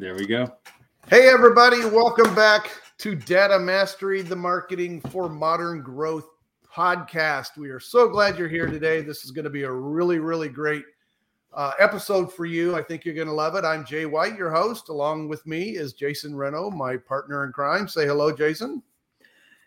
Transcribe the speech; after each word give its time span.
There 0.00 0.14
we 0.14 0.24
go. 0.26 0.50
Hey, 1.08 1.28
everybody, 1.28 1.84
welcome 1.84 2.34
back 2.34 2.70
to 2.96 3.14
Data 3.14 3.58
Mastery, 3.58 4.22
the 4.22 4.34
Marketing 4.34 4.98
for 4.98 5.28
Modern 5.28 5.82
Growth 5.82 6.26
podcast. 6.74 7.58
We 7.58 7.68
are 7.68 7.78
so 7.78 8.08
glad 8.08 8.38
you're 8.38 8.48
here 8.48 8.66
today. 8.66 9.02
This 9.02 9.26
is 9.26 9.30
going 9.30 9.44
to 9.44 9.50
be 9.50 9.64
a 9.64 9.70
really, 9.70 10.18
really 10.18 10.48
great 10.48 10.84
uh, 11.52 11.72
episode 11.78 12.32
for 12.32 12.46
you. 12.46 12.74
I 12.74 12.82
think 12.82 13.04
you're 13.04 13.14
going 13.14 13.26
to 13.26 13.34
love 13.34 13.56
it. 13.56 13.64
I'm 13.66 13.84
Jay 13.84 14.06
White, 14.06 14.38
your 14.38 14.50
host. 14.50 14.88
Along 14.88 15.28
with 15.28 15.46
me 15.46 15.76
is 15.76 15.92
Jason 15.92 16.34
Reno, 16.34 16.70
my 16.70 16.96
partner 16.96 17.44
in 17.44 17.52
crime. 17.52 17.86
Say 17.86 18.06
hello, 18.06 18.32
Jason. 18.32 18.82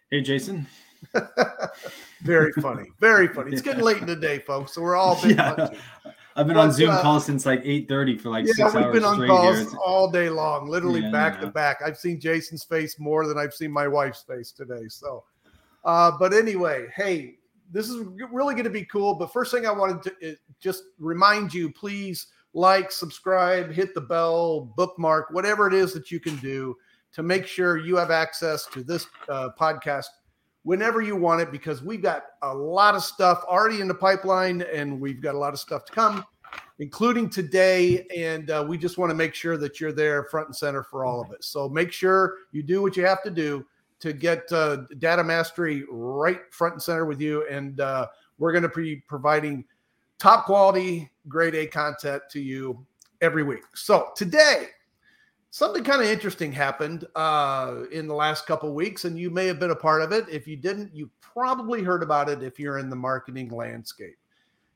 Hey, 0.09 0.21
Jason. 0.21 0.65
very 2.23 2.51
funny. 2.53 2.89
Very 2.99 3.27
funny. 3.27 3.51
It's 3.51 3.61
getting 3.61 3.83
late 3.83 3.97
in 3.97 4.07
the 4.07 4.15
day, 4.15 4.39
folks. 4.39 4.73
So 4.73 4.81
we're 4.81 4.95
all 4.95 5.21
big 5.21 5.37
yeah. 5.37 5.69
I've 6.35 6.47
been 6.47 6.55
but, 6.55 6.63
on 6.63 6.71
Zoom 6.71 6.89
uh, 6.89 7.01
calls 7.01 7.25
since 7.25 7.45
like 7.45 7.63
8:30 7.63 8.19
for 8.19 8.29
like 8.29 8.45
yeah, 8.45 8.53
six 8.53 8.73
we've 8.73 8.83
hours. 8.83 8.93
been 8.93 9.03
on 9.03 9.27
calls 9.27 9.59
here. 9.59 9.79
all 9.85 10.09
day 10.09 10.29
long, 10.29 10.67
literally 10.67 11.01
yeah, 11.01 11.11
back 11.11 11.39
to 11.41 11.47
back. 11.47 11.81
I've 11.85 11.97
seen 11.97 12.19
Jason's 12.19 12.63
face 12.63 12.99
more 12.99 13.27
than 13.27 13.37
I've 13.37 13.53
seen 13.53 13.71
my 13.71 13.87
wife's 13.87 14.21
face 14.21 14.51
today. 14.51 14.87
So, 14.87 15.23
uh, 15.85 16.11
but 16.17 16.33
anyway, 16.33 16.87
hey, 16.95 17.35
this 17.71 17.89
is 17.89 18.05
really 18.31 18.53
going 18.53 18.65
to 18.65 18.69
be 18.69 18.85
cool. 18.85 19.15
But 19.15 19.31
first 19.31 19.51
thing 19.51 19.65
I 19.65 19.71
wanted 19.71 20.01
to 20.03 20.31
uh, 20.31 20.35
just 20.59 20.83
remind 20.97 21.53
you, 21.53 21.71
please 21.71 22.27
like, 22.53 22.91
subscribe, 22.91 23.71
hit 23.71 23.93
the 23.93 24.01
bell, 24.01 24.71
bookmark, 24.77 25.31
whatever 25.31 25.67
it 25.67 25.73
is 25.73 25.93
that 25.93 26.11
you 26.11 26.19
can 26.19 26.35
do 26.37 26.75
to 27.13 27.23
make 27.23 27.45
sure 27.45 27.77
you 27.77 27.95
have 27.95 28.11
access 28.11 28.65
to 28.67 28.83
this 28.83 29.07
uh, 29.29 29.49
podcast 29.59 30.05
whenever 30.63 31.01
you 31.01 31.15
want 31.15 31.41
it 31.41 31.51
because 31.51 31.83
we've 31.83 32.01
got 32.01 32.23
a 32.41 32.53
lot 32.53 32.95
of 32.95 33.03
stuff 33.03 33.43
already 33.47 33.81
in 33.81 33.87
the 33.87 33.93
pipeline 33.93 34.63
and 34.73 34.99
we've 34.99 35.21
got 35.21 35.35
a 35.35 35.37
lot 35.37 35.53
of 35.53 35.59
stuff 35.59 35.85
to 35.85 35.93
come 35.93 36.25
including 36.79 37.29
today. 37.29 38.05
And 38.15 38.49
uh, 38.49 38.65
we 38.67 38.77
just 38.77 38.97
want 38.97 39.09
to 39.09 39.15
make 39.15 39.33
sure 39.33 39.57
that 39.57 39.79
you're 39.79 39.91
there 39.91 40.23
front 40.25 40.47
and 40.47 40.55
center 40.55 40.83
for 40.83 41.05
all 41.05 41.21
of 41.21 41.31
it. 41.31 41.43
So 41.43 41.69
make 41.69 41.91
sure 41.91 42.35
you 42.51 42.63
do 42.63 42.81
what 42.81 42.97
you 42.97 43.05
have 43.05 43.23
to 43.23 43.31
do 43.31 43.65
to 43.99 44.13
get 44.13 44.51
uh, 44.51 44.77
data 44.99 45.23
mastery 45.23 45.85
right 45.89 46.41
front 46.51 46.73
and 46.73 46.83
center 46.83 47.05
with 47.05 47.21
you. 47.21 47.47
And 47.47 47.79
uh, 47.79 48.07
we're 48.37 48.51
going 48.51 48.63
to 48.63 48.69
be 48.69 48.97
providing 49.07 49.65
top 50.19 50.45
quality 50.45 51.09
grade 51.27 51.55
a 51.55 51.65
content 51.67 52.23
to 52.31 52.41
you 52.41 52.85
every 53.21 53.43
week. 53.43 53.63
So 53.75 54.09
today 54.15 54.67
something 55.53 55.83
kind 55.83 56.01
of 56.01 56.07
interesting 56.07 56.51
happened 56.51 57.05
uh, 57.15 57.83
in 57.91 58.07
the 58.07 58.13
last 58.15 58.47
couple 58.47 58.73
weeks, 58.73 59.05
and 59.05 59.19
you 59.19 59.29
may 59.29 59.45
have 59.45 59.59
been 59.59 59.69
a 59.69 59.75
part 59.75 60.01
of 60.01 60.11
it. 60.11 60.25
If 60.27 60.47
you 60.47 60.57
didn't, 60.57 60.95
you 60.95 61.11
probably 61.21 61.83
heard 61.83 62.01
about 62.01 62.27
it 62.27 62.41
if 62.41 62.59
you're 62.59 62.79
in 62.79 62.89
the 62.89 62.95
marketing 62.95 63.49
landscape. 63.49 64.17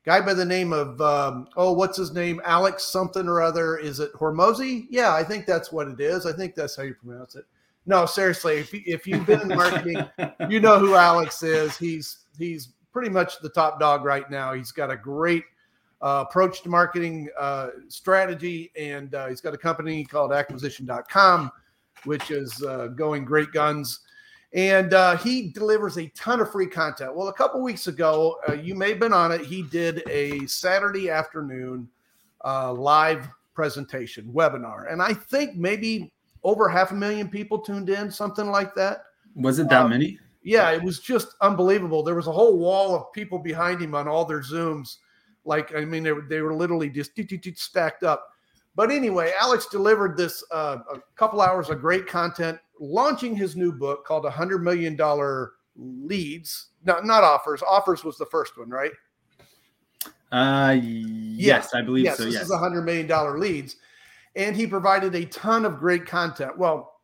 Guy 0.04 0.20
by 0.20 0.34
the 0.34 0.44
name 0.44 0.72
of 0.72 1.00
um, 1.00 1.48
oh, 1.56 1.72
what's 1.72 1.98
his 1.98 2.12
name? 2.12 2.40
Alex 2.44 2.84
something 2.84 3.26
or 3.26 3.42
other. 3.42 3.76
Is 3.76 3.98
it 3.98 4.12
Hormozi? 4.12 4.86
Yeah, 4.88 5.12
I 5.12 5.24
think 5.24 5.46
that's 5.46 5.72
what 5.72 5.88
it 5.88 6.00
is. 6.00 6.26
I 6.26 6.32
think 6.32 6.54
that's 6.54 6.76
how 6.76 6.84
you 6.84 6.94
pronounce 6.94 7.34
it. 7.34 7.44
No, 7.84 8.06
seriously, 8.06 8.58
if, 8.58 8.72
if 8.72 9.04
you've 9.04 9.26
been 9.26 9.40
in 9.40 9.48
marketing, 9.48 10.08
you 10.48 10.60
know 10.60 10.78
who 10.78 10.94
Alex 10.94 11.42
is. 11.42 11.76
He's 11.76 12.18
he's 12.38 12.68
pretty 12.92 13.10
much 13.10 13.40
the 13.40 13.48
top 13.48 13.80
dog 13.80 14.04
right 14.04 14.30
now. 14.30 14.52
He's 14.52 14.70
got 14.70 14.92
a 14.92 14.96
great 14.96 15.42
uh, 16.00 16.24
approach 16.28 16.62
to 16.62 16.68
marketing 16.68 17.28
uh, 17.38 17.68
strategy. 17.88 18.70
And 18.78 19.14
uh, 19.14 19.26
he's 19.26 19.40
got 19.40 19.54
a 19.54 19.58
company 19.58 20.04
called 20.04 20.32
acquisition.com, 20.32 21.50
which 22.04 22.30
is 22.30 22.62
uh, 22.62 22.88
going 22.88 23.24
great 23.24 23.52
guns. 23.52 24.00
And 24.54 24.94
uh, 24.94 25.16
he 25.18 25.50
delivers 25.50 25.98
a 25.98 26.06
ton 26.08 26.40
of 26.40 26.50
free 26.50 26.66
content. 26.66 27.14
Well, 27.14 27.28
a 27.28 27.32
couple 27.32 27.62
weeks 27.62 27.86
ago, 27.86 28.38
uh, 28.48 28.54
you 28.54 28.74
may 28.74 28.90
have 28.90 29.00
been 29.00 29.12
on 29.12 29.30
it. 29.32 29.42
He 29.42 29.62
did 29.62 30.02
a 30.08 30.46
Saturday 30.46 31.10
afternoon 31.10 31.88
live 32.44 33.28
presentation 33.54 34.32
webinar. 34.32 34.90
And 34.90 35.02
I 35.02 35.12
think 35.12 35.56
maybe 35.56 36.12
over 36.44 36.68
half 36.68 36.92
a 36.92 36.94
million 36.94 37.28
people 37.28 37.58
tuned 37.58 37.90
in, 37.90 38.10
something 38.10 38.46
like 38.50 38.74
that. 38.76 39.04
Was 39.34 39.58
it 39.58 39.68
that 39.68 39.82
um, 39.82 39.90
many? 39.90 40.18
Yeah, 40.42 40.70
it 40.70 40.82
was 40.82 41.00
just 41.00 41.34
unbelievable. 41.42 42.02
There 42.02 42.14
was 42.14 42.28
a 42.28 42.32
whole 42.32 42.56
wall 42.56 42.94
of 42.94 43.12
people 43.12 43.38
behind 43.38 43.82
him 43.82 43.94
on 43.94 44.08
all 44.08 44.24
their 44.24 44.40
Zooms 44.40 44.96
like, 45.48 45.74
I 45.74 45.84
mean, 45.84 46.02
they 46.02 46.12
were, 46.12 46.22
they 46.28 46.42
were 46.42 46.54
literally 46.54 46.90
just 46.90 47.12
stacked 47.56 48.04
up. 48.04 48.28
But 48.76 48.92
anyway, 48.92 49.32
Alex 49.40 49.66
delivered 49.66 50.16
this 50.16 50.44
uh, 50.52 50.76
a 50.92 51.00
couple 51.16 51.40
hours 51.40 51.68
of 51.68 51.80
great 51.80 52.06
content, 52.06 52.60
launching 52.78 53.34
his 53.34 53.56
new 53.56 53.72
book 53.72 54.04
called 54.04 54.24
"A 54.24 54.30
Hundred 54.30 54.62
Million 54.62 54.94
Dollar 54.94 55.54
Leads." 55.74 56.68
Not 56.84 57.04
not 57.04 57.24
offers. 57.24 57.60
Offers 57.68 58.04
was 58.04 58.16
the 58.18 58.26
first 58.26 58.56
one, 58.56 58.70
right? 58.70 58.92
Uh, 60.30 60.76
yes, 60.80 61.74
I 61.74 61.82
believe 61.82 62.04
yes, 62.04 62.18
so. 62.18 62.24
This 62.24 62.34
yes, 62.34 62.44
is 62.44 62.50
a 62.50 62.58
hundred 62.58 62.82
million 62.82 63.06
dollar 63.06 63.38
leads, 63.38 63.76
and 64.36 64.54
he 64.54 64.66
provided 64.66 65.14
a 65.14 65.24
ton 65.24 65.64
of 65.64 65.78
great 65.78 66.06
content. 66.06 66.56
Well, 66.56 67.00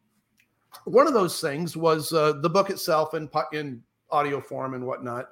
one 0.85 1.09
of 1.09 1.15
those 1.15 1.41
things 1.41 1.77
was 1.77 2.13
uh, 2.13 2.35
the 2.41 2.51
book 2.51 2.71
itself 2.71 3.15
in 3.15 3.29
in 3.53 3.83
audio 4.11 4.41
form 4.41 4.75
and 4.75 4.87
whatnot. 4.87 5.31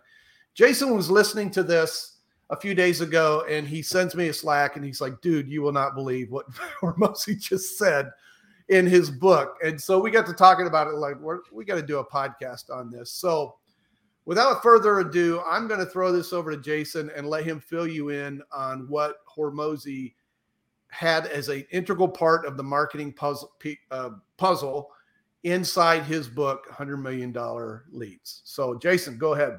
Jason 0.55 0.97
was 0.97 1.11
listening 1.11 1.51
to 1.51 1.62
this 1.62 2.12
a 2.50 2.56
few 2.56 2.75
days 2.75 3.00
ago 3.00 3.44
and 3.48 3.66
he 3.66 3.82
sends 3.82 4.14
me 4.14 4.28
a 4.28 4.32
Slack 4.32 4.76
and 4.76 4.84
he's 4.84 5.00
like, 5.00 5.20
dude, 5.20 5.48
you 5.48 5.62
will 5.62 5.72
not 5.72 5.94
believe 5.94 6.30
what 6.30 6.50
Hormozi 6.80 7.38
just 7.38 7.78
said 7.78 8.10
in 8.69 8.86
his 8.86 9.10
book. 9.10 9.56
And 9.64 9.80
so 9.80 9.98
we 9.98 10.10
got 10.10 10.26
to 10.26 10.32
talking 10.32 10.66
about 10.66 10.86
it 10.86 10.94
like, 10.94 11.19
we're, 11.19 11.41
we 11.53 11.64
got 11.64 11.76
to 11.76 11.82
do 11.82 11.98
a 11.98 12.06
podcast 12.06 12.70
on 12.70 12.91
this. 12.91 13.12
So 13.12 13.56
without 14.25 14.62
further 14.62 15.00
ado, 15.00 15.42
I'm 15.48 15.66
going 15.66 15.80
to 15.80 15.86
throw 15.86 16.12
this 16.12 16.32
over 16.32 16.50
to 16.50 16.56
Jason 16.56 17.10
and 17.16 17.28
let 17.28 17.44
him 17.44 17.60
fill 17.60 17.86
you 17.86 18.10
in 18.10 18.42
on 18.53 18.86
what 18.88 19.16
Hormozi 19.26 20.14
had 20.88 21.26
as 21.26 21.48
an 21.48 21.64
integral 21.70 22.09
part 22.09 22.44
of 22.44 22.56
the 22.56 22.62
marketing 22.62 23.12
puzzle, 23.14 23.53
uh, 23.91 24.10
puzzle 24.36 24.91
inside 25.44 26.04
his 26.04 26.28
book, 26.28 26.66
$100 26.70 27.00
million 27.00 27.32
leads. 27.91 28.42
So, 28.44 28.75
Jason, 28.75 29.19
go 29.19 29.34
ahead. 29.34 29.58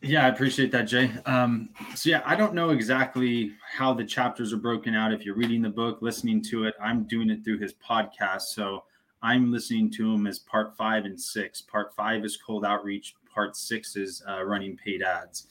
Yeah, 0.00 0.24
I 0.24 0.28
appreciate 0.28 0.70
that, 0.72 0.82
Jay. 0.82 1.10
Um, 1.26 1.70
so, 1.94 2.10
yeah, 2.10 2.22
I 2.24 2.36
don't 2.36 2.54
know 2.54 2.70
exactly 2.70 3.52
how 3.76 3.92
the 3.92 4.04
chapters 4.04 4.52
are 4.52 4.58
broken 4.58 4.94
out. 4.94 5.12
If 5.12 5.24
you're 5.24 5.34
reading 5.34 5.62
the 5.62 5.70
book, 5.70 5.98
listening 6.00 6.42
to 6.44 6.64
it, 6.64 6.74
I'm 6.80 7.04
doing 7.04 7.30
it 7.30 7.44
through 7.44 7.58
his 7.58 7.74
podcast. 7.74 8.42
So, 8.42 8.84
I'm 9.22 9.50
listening 9.50 9.90
to 9.92 10.12
him 10.12 10.26
as 10.26 10.38
part 10.38 10.76
five 10.76 11.04
and 11.04 11.20
six. 11.20 11.60
Part 11.60 11.94
five 11.94 12.24
is 12.24 12.36
cold 12.36 12.64
outreach, 12.64 13.14
part 13.32 13.56
six 13.56 13.96
is 13.96 14.22
uh, 14.28 14.44
running 14.44 14.76
paid 14.76 15.02
ads. 15.02 15.48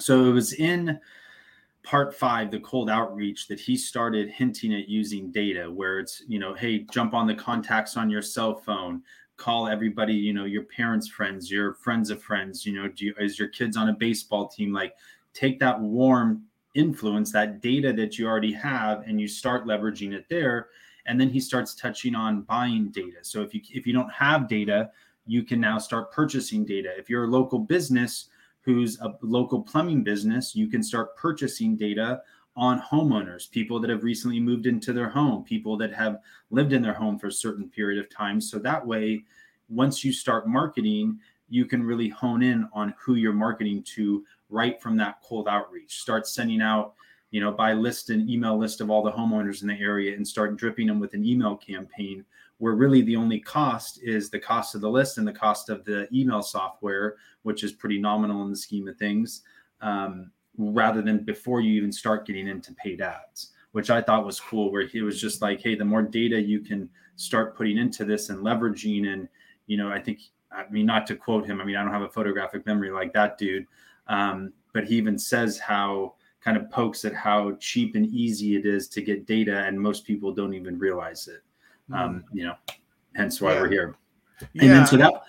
So, 0.00 0.24
it 0.24 0.32
was 0.32 0.54
in 0.54 0.98
part 1.88 2.14
five, 2.14 2.50
the 2.50 2.60
cold 2.60 2.90
outreach, 2.90 3.48
that 3.48 3.58
he 3.58 3.74
started 3.74 4.28
hinting 4.28 4.74
at 4.74 4.90
using 4.90 5.30
data 5.30 5.70
where 5.70 5.98
it's, 6.00 6.22
you 6.28 6.38
know, 6.38 6.52
hey, 6.52 6.80
jump 6.90 7.14
on 7.14 7.26
the 7.26 7.34
contacts 7.34 7.96
on 7.96 8.10
your 8.10 8.20
cell 8.20 8.54
phone, 8.54 9.00
call 9.38 9.66
everybody, 9.66 10.12
you 10.12 10.34
know, 10.34 10.44
your 10.44 10.64
parents' 10.64 11.08
friends, 11.08 11.50
your 11.50 11.72
friends 11.72 12.10
of 12.10 12.22
friends, 12.22 12.66
you 12.66 12.74
know, 12.74 12.88
do 12.88 13.06
you, 13.06 13.14
is 13.18 13.38
your 13.38 13.48
kids 13.48 13.74
on 13.74 13.88
a 13.88 13.94
baseball 13.94 14.48
team? 14.48 14.70
Like 14.70 14.96
take 15.32 15.58
that 15.60 15.80
warm 15.80 16.42
influence, 16.74 17.32
that 17.32 17.62
data 17.62 17.90
that 17.94 18.18
you 18.18 18.26
already 18.26 18.52
have, 18.52 19.00
and 19.06 19.18
you 19.18 19.26
start 19.26 19.64
leveraging 19.64 20.12
it 20.12 20.26
there. 20.28 20.68
And 21.06 21.18
then 21.18 21.30
he 21.30 21.40
starts 21.40 21.74
touching 21.74 22.14
on 22.14 22.42
buying 22.42 22.90
data. 22.90 23.20
So 23.22 23.40
if 23.40 23.54
you 23.54 23.62
if 23.72 23.86
you 23.86 23.94
don't 23.94 24.12
have 24.12 24.46
data, 24.46 24.90
you 25.26 25.42
can 25.42 25.58
now 25.58 25.78
start 25.78 26.12
purchasing 26.12 26.66
data. 26.66 26.90
If 26.98 27.08
you're 27.08 27.24
a 27.24 27.30
local 27.30 27.58
business, 27.58 28.28
who's 28.68 29.00
a 29.00 29.14
local 29.22 29.62
plumbing 29.62 30.04
business, 30.04 30.54
you 30.54 30.66
can 30.66 30.82
start 30.82 31.16
purchasing 31.16 31.74
data 31.74 32.20
on 32.54 32.78
homeowners, 32.82 33.50
people 33.50 33.80
that 33.80 33.88
have 33.88 34.04
recently 34.04 34.38
moved 34.38 34.66
into 34.66 34.92
their 34.92 35.08
home, 35.08 35.42
people 35.42 35.78
that 35.78 35.94
have 35.94 36.18
lived 36.50 36.74
in 36.74 36.82
their 36.82 36.92
home 36.92 37.18
for 37.18 37.28
a 37.28 37.32
certain 37.32 37.70
period 37.70 37.98
of 37.98 38.10
time. 38.10 38.42
So 38.42 38.58
that 38.58 38.86
way, 38.86 39.24
once 39.70 40.04
you 40.04 40.12
start 40.12 40.46
marketing, 40.46 41.18
you 41.48 41.64
can 41.64 41.82
really 41.82 42.10
hone 42.10 42.42
in 42.42 42.68
on 42.74 42.92
who 43.00 43.14
you're 43.14 43.32
marketing 43.32 43.84
to 43.94 44.22
right 44.50 44.78
from 44.82 44.98
that 44.98 45.22
cold 45.22 45.48
outreach. 45.48 46.02
Start 46.02 46.26
sending 46.26 46.60
out, 46.60 46.92
you 47.30 47.40
know, 47.40 47.50
by 47.50 47.72
list 47.72 48.10
an 48.10 48.28
email 48.28 48.58
list 48.58 48.82
of 48.82 48.90
all 48.90 49.02
the 49.02 49.10
homeowners 49.10 49.62
in 49.62 49.68
the 49.68 49.80
area 49.80 50.14
and 50.14 50.28
start 50.28 50.58
dripping 50.58 50.88
them 50.88 51.00
with 51.00 51.14
an 51.14 51.24
email 51.24 51.56
campaign 51.56 52.22
where 52.58 52.74
really 52.74 53.02
the 53.02 53.16
only 53.16 53.38
cost 53.38 54.00
is 54.02 54.30
the 54.30 54.38
cost 54.38 54.74
of 54.74 54.80
the 54.80 54.90
list 54.90 55.18
and 55.18 55.26
the 55.26 55.32
cost 55.32 55.70
of 55.70 55.84
the 55.84 56.08
email 56.12 56.42
software, 56.42 57.16
which 57.42 57.62
is 57.62 57.72
pretty 57.72 57.98
nominal 57.98 58.42
in 58.42 58.50
the 58.50 58.56
scheme 58.56 58.88
of 58.88 58.96
things, 58.96 59.42
um, 59.80 60.30
rather 60.56 61.00
than 61.00 61.24
before 61.24 61.60
you 61.60 61.72
even 61.72 61.92
start 61.92 62.26
getting 62.26 62.48
into 62.48 62.74
paid 62.74 63.00
ads, 63.00 63.52
which 63.72 63.90
I 63.90 64.02
thought 64.02 64.26
was 64.26 64.40
cool. 64.40 64.72
Where 64.72 64.86
he 64.86 65.02
was 65.02 65.20
just 65.20 65.40
like, 65.40 65.60
hey, 65.60 65.76
the 65.76 65.84
more 65.84 66.02
data 66.02 66.40
you 66.40 66.60
can 66.60 66.90
start 67.14 67.56
putting 67.56 67.78
into 67.78 68.04
this 68.04 68.28
and 68.28 68.40
leveraging, 68.44 69.06
and 69.06 69.28
you 69.66 69.76
know, 69.76 69.90
I 69.90 70.00
think, 70.00 70.20
I 70.50 70.64
mean, 70.68 70.86
not 70.86 71.06
to 71.08 71.16
quote 71.16 71.46
him, 71.46 71.60
I 71.60 71.64
mean, 71.64 71.76
I 71.76 71.82
don't 71.82 71.92
have 71.92 72.02
a 72.02 72.08
photographic 72.08 72.66
memory 72.66 72.90
like 72.90 73.12
that 73.12 73.38
dude, 73.38 73.66
um, 74.08 74.52
but 74.72 74.84
he 74.84 74.96
even 74.96 75.18
says 75.18 75.58
how 75.58 76.14
kind 76.40 76.56
of 76.56 76.70
pokes 76.70 77.04
at 77.04 77.14
how 77.14 77.56
cheap 77.60 77.94
and 77.94 78.06
easy 78.06 78.56
it 78.56 78.66
is 78.66 78.88
to 78.88 79.00
get 79.00 79.26
data, 79.26 79.64
and 79.64 79.80
most 79.80 80.04
people 80.04 80.32
don't 80.32 80.54
even 80.54 80.76
realize 80.76 81.28
it 81.28 81.42
um, 81.92 82.24
you 82.32 82.44
know, 82.46 82.54
hence 83.14 83.40
why 83.40 83.54
yeah. 83.54 83.60
we're 83.60 83.70
here. 83.70 83.96
And 84.40 84.48
yeah. 84.54 84.68
then 84.68 84.86
so 84.86 84.96
that 84.96 85.22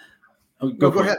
oh, 0.62 0.70
go, 0.70 0.90
no, 0.90 0.92
go 0.92 1.00
ahead. 1.00 1.18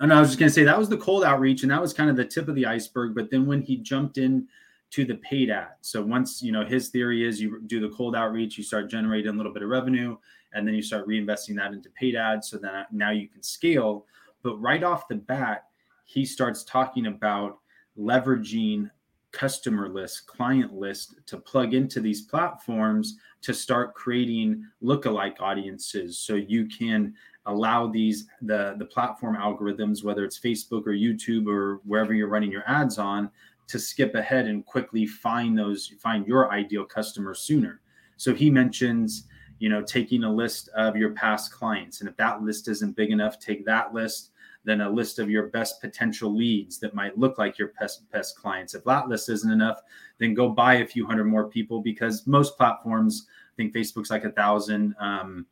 And 0.00 0.12
I 0.12 0.20
was 0.20 0.30
just 0.30 0.38
going 0.38 0.48
to 0.48 0.54
say 0.54 0.64
that 0.64 0.78
was 0.78 0.88
the 0.88 0.96
cold 0.96 1.24
outreach, 1.24 1.62
and 1.62 1.72
that 1.72 1.80
was 1.80 1.92
kind 1.92 2.08
of 2.08 2.16
the 2.16 2.24
tip 2.24 2.48
of 2.48 2.54
the 2.54 2.66
iceberg. 2.66 3.14
But 3.14 3.30
then 3.30 3.46
when 3.46 3.62
he 3.62 3.76
jumped 3.76 4.18
in 4.18 4.46
to 4.90 5.04
the 5.04 5.16
paid 5.16 5.50
ad. 5.50 5.68
So 5.82 6.02
once 6.02 6.42
you 6.42 6.52
know 6.52 6.64
his 6.64 6.88
theory 6.88 7.26
is 7.26 7.40
you 7.40 7.60
do 7.66 7.80
the 7.80 7.94
cold 7.94 8.16
outreach, 8.16 8.56
you 8.56 8.64
start 8.64 8.90
generating 8.90 9.32
a 9.32 9.36
little 9.36 9.52
bit 9.52 9.62
of 9.62 9.68
revenue, 9.68 10.16
and 10.52 10.66
then 10.66 10.74
you 10.74 10.82
start 10.82 11.06
reinvesting 11.06 11.56
that 11.56 11.72
into 11.72 11.90
paid 11.90 12.16
ads. 12.16 12.48
So 12.48 12.58
then 12.58 12.86
now 12.90 13.10
you 13.10 13.28
can 13.28 13.42
scale. 13.42 14.06
But 14.42 14.56
right 14.56 14.82
off 14.82 15.08
the 15.08 15.16
bat, 15.16 15.64
he 16.04 16.24
starts 16.24 16.64
talking 16.64 17.06
about 17.06 17.58
leveraging 17.98 18.90
customer 19.32 19.88
list, 19.88 20.26
client 20.26 20.72
list 20.72 21.16
to 21.26 21.36
plug 21.36 21.74
into 21.74 22.00
these 22.00 22.22
platforms 22.22 23.18
to 23.42 23.54
start 23.54 23.94
creating 23.94 24.64
lookalike 24.82 25.40
audiences. 25.40 26.18
So 26.18 26.34
you 26.34 26.66
can 26.66 27.14
allow 27.46 27.86
these 27.86 28.26
the 28.42 28.74
the 28.78 28.84
platform 28.84 29.36
algorithms, 29.36 30.04
whether 30.04 30.24
it's 30.24 30.38
Facebook 30.38 30.86
or 30.86 30.92
YouTube 30.92 31.46
or 31.46 31.80
wherever 31.84 32.12
you're 32.12 32.28
running 32.28 32.52
your 32.52 32.68
ads 32.68 32.98
on, 32.98 33.30
to 33.68 33.78
skip 33.78 34.14
ahead 34.14 34.46
and 34.46 34.64
quickly 34.64 35.06
find 35.06 35.56
those 35.56 35.92
find 36.00 36.26
your 36.26 36.50
ideal 36.50 36.84
customer 36.84 37.34
sooner. 37.34 37.80
So 38.16 38.34
he 38.34 38.50
mentions, 38.50 39.24
you 39.58 39.68
know, 39.68 39.82
taking 39.82 40.24
a 40.24 40.32
list 40.32 40.68
of 40.76 40.96
your 40.96 41.10
past 41.12 41.52
clients, 41.52 42.00
and 42.00 42.08
if 42.08 42.16
that 42.16 42.42
list 42.42 42.68
isn't 42.68 42.96
big 42.96 43.10
enough, 43.10 43.38
take 43.38 43.64
that 43.66 43.92
list 43.92 44.30
then 44.68 44.82
a 44.82 44.90
list 44.90 45.18
of 45.18 45.30
your 45.30 45.46
best 45.48 45.80
potential 45.80 46.34
leads 46.34 46.78
that 46.78 46.94
might 46.94 47.16
look 47.18 47.38
like 47.38 47.58
your 47.58 47.72
best, 47.80 48.08
best 48.10 48.36
clients. 48.36 48.74
If 48.74 48.84
that 48.84 49.08
list 49.08 49.28
isn't 49.30 49.50
enough, 49.50 49.80
then 50.18 50.34
go 50.34 50.50
buy 50.50 50.74
a 50.74 50.86
few 50.86 51.06
hundred 51.06 51.24
more 51.24 51.48
people 51.48 51.80
because 51.80 52.26
most 52.26 52.56
platforms, 52.56 53.26
I 53.28 53.54
think 53.56 53.74
Facebook's 53.74 54.10
like 54.10 54.24
a 54.24 54.30
thousand. 54.30 54.94
Um, 55.00 55.46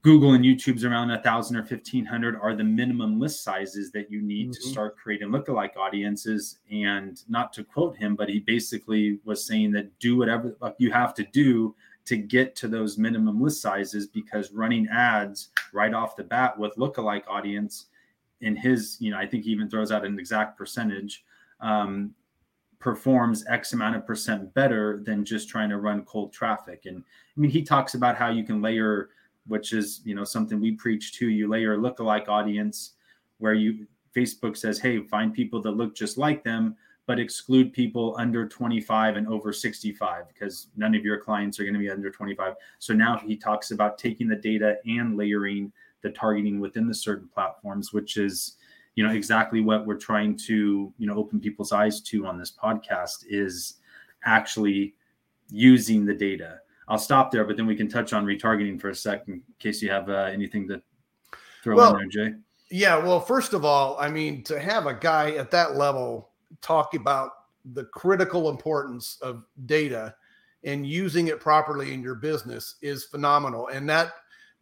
Google 0.00 0.32
and 0.32 0.44
YouTube's 0.44 0.84
around 0.84 1.10
a 1.10 1.22
thousand 1.22 1.56
or 1.56 1.64
fifteen 1.64 2.04
hundred 2.04 2.36
are 2.36 2.54
the 2.54 2.64
minimum 2.64 3.18
list 3.18 3.42
sizes 3.42 3.90
that 3.92 4.10
you 4.10 4.22
need 4.22 4.50
mm-hmm. 4.50 4.62
to 4.62 4.68
start 4.68 4.96
creating 4.96 5.28
lookalike 5.28 5.76
audiences. 5.76 6.58
And 6.70 7.22
not 7.28 7.52
to 7.54 7.64
quote 7.64 7.96
him, 7.96 8.14
but 8.14 8.28
he 8.28 8.40
basically 8.40 9.18
was 9.24 9.46
saying 9.46 9.72
that 9.72 9.98
do 9.98 10.16
whatever 10.16 10.56
you 10.78 10.90
have 10.90 11.14
to 11.14 11.24
do 11.24 11.74
to 12.06 12.16
get 12.16 12.54
to 12.56 12.68
those 12.68 12.98
minimum 12.98 13.40
list 13.40 13.62
sizes 13.62 14.06
because 14.06 14.52
running 14.52 14.86
ads 14.88 15.48
right 15.72 15.94
off 15.94 16.16
the 16.16 16.24
bat 16.24 16.58
with 16.58 16.74
lookalike 16.76 17.26
audience 17.28 17.86
in 18.40 18.54
his, 18.54 18.98
you 19.00 19.10
know, 19.10 19.18
I 19.18 19.26
think 19.26 19.44
he 19.44 19.50
even 19.50 19.70
throws 19.70 19.90
out 19.90 20.04
an 20.04 20.18
exact 20.18 20.58
percentage, 20.58 21.24
um, 21.60 22.14
performs 22.78 23.44
X 23.48 23.72
amount 23.72 23.96
of 23.96 24.06
percent 24.06 24.52
better 24.52 25.00
than 25.02 25.24
just 25.24 25.48
trying 25.48 25.70
to 25.70 25.78
run 25.78 26.04
cold 26.04 26.32
traffic. 26.32 26.82
And 26.84 26.98
I 26.98 27.40
mean, 27.40 27.50
he 27.50 27.62
talks 27.62 27.94
about 27.94 28.16
how 28.16 28.28
you 28.30 28.44
can 28.44 28.60
layer, 28.60 29.08
which 29.46 29.72
is, 29.72 30.02
you 30.04 30.14
know, 30.14 30.24
something 30.24 30.60
we 30.60 30.72
preach 30.72 31.14
to, 31.14 31.28
you 31.28 31.48
layer 31.48 31.78
lookalike 31.78 32.28
audience 32.28 32.92
where 33.38 33.54
you, 33.54 33.86
Facebook 34.14 34.56
says, 34.56 34.78
hey, 34.78 35.02
find 35.02 35.32
people 35.32 35.62
that 35.62 35.72
look 35.72 35.96
just 35.96 36.18
like 36.18 36.44
them 36.44 36.76
but 37.06 37.18
exclude 37.18 37.72
people 37.72 38.14
under 38.18 38.48
25 38.48 39.16
and 39.16 39.28
over 39.28 39.52
65 39.52 40.28
because 40.28 40.68
none 40.76 40.94
of 40.94 41.04
your 41.04 41.18
clients 41.18 41.60
are 41.60 41.64
going 41.64 41.74
to 41.74 41.80
be 41.80 41.90
under 41.90 42.10
25. 42.10 42.54
So 42.78 42.94
now 42.94 43.18
he 43.18 43.36
talks 43.36 43.70
about 43.70 43.98
taking 43.98 44.28
the 44.28 44.36
data 44.36 44.78
and 44.86 45.16
layering 45.16 45.72
the 46.02 46.10
targeting 46.10 46.60
within 46.60 46.86
the 46.86 46.94
certain 46.94 47.28
platforms, 47.28 47.92
which 47.92 48.16
is 48.16 48.56
you 48.94 49.04
know 49.04 49.12
exactly 49.12 49.60
what 49.60 49.86
we're 49.86 49.96
trying 49.96 50.36
to 50.46 50.92
you 50.96 51.06
know 51.06 51.14
open 51.14 51.40
people's 51.40 51.72
eyes 51.72 52.00
to 52.02 52.26
on 52.26 52.38
this 52.38 52.52
podcast 52.52 53.24
is 53.28 53.74
actually 54.24 54.94
using 55.50 56.04
the 56.06 56.14
data. 56.14 56.60
I'll 56.86 56.98
stop 56.98 57.30
there, 57.30 57.44
but 57.44 57.56
then 57.56 57.66
we 57.66 57.76
can 57.76 57.88
touch 57.88 58.12
on 58.12 58.24
retargeting 58.24 58.80
for 58.80 58.90
a 58.90 58.94
second 58.94 59.34
in 59.34 59.42
case 59.58 59.82
you 59.82 59.90
have 59.90 60.08
uh, 60.08 60.28
anything 60.32 60.68
to 60.68 60.82
throw 61.62 61.76
well, 61.76 61.96
in 61.96 62.08
there, 62.12 62.28
Jay. 62.28 62.36
Yeah, 62.70 62.98
well, 62.98 63.20
first 63.20 63.52
of 63.52 63.64
all, 63.64 63.96
I 63.98 64.10
mean, 64.10 64.42
to 64.44 64.60
have 64.60 64.86
a 64.86 64.94
guy 64.94 65.32
at 65.32 65.50
that 65.52 65.76
level 65.76 66.30
talk 66.60 66.94
about 66.94 67.30
the 67.72 67.84
critical 67.84 68.50
importance 68.50 69.18
of 69.22 69.44
data 69.66 70.14
and 70.64 70.86
using 70.86 71.28
it 71.28 71.40
properly 71.40 71.92
in 71.92 72.02
your 72.02 72.14
business 72.14 72.76
is 72.82 73.04
phenomenal. 73.04 73.68
And 73.68 73.88
that 73.88 74.12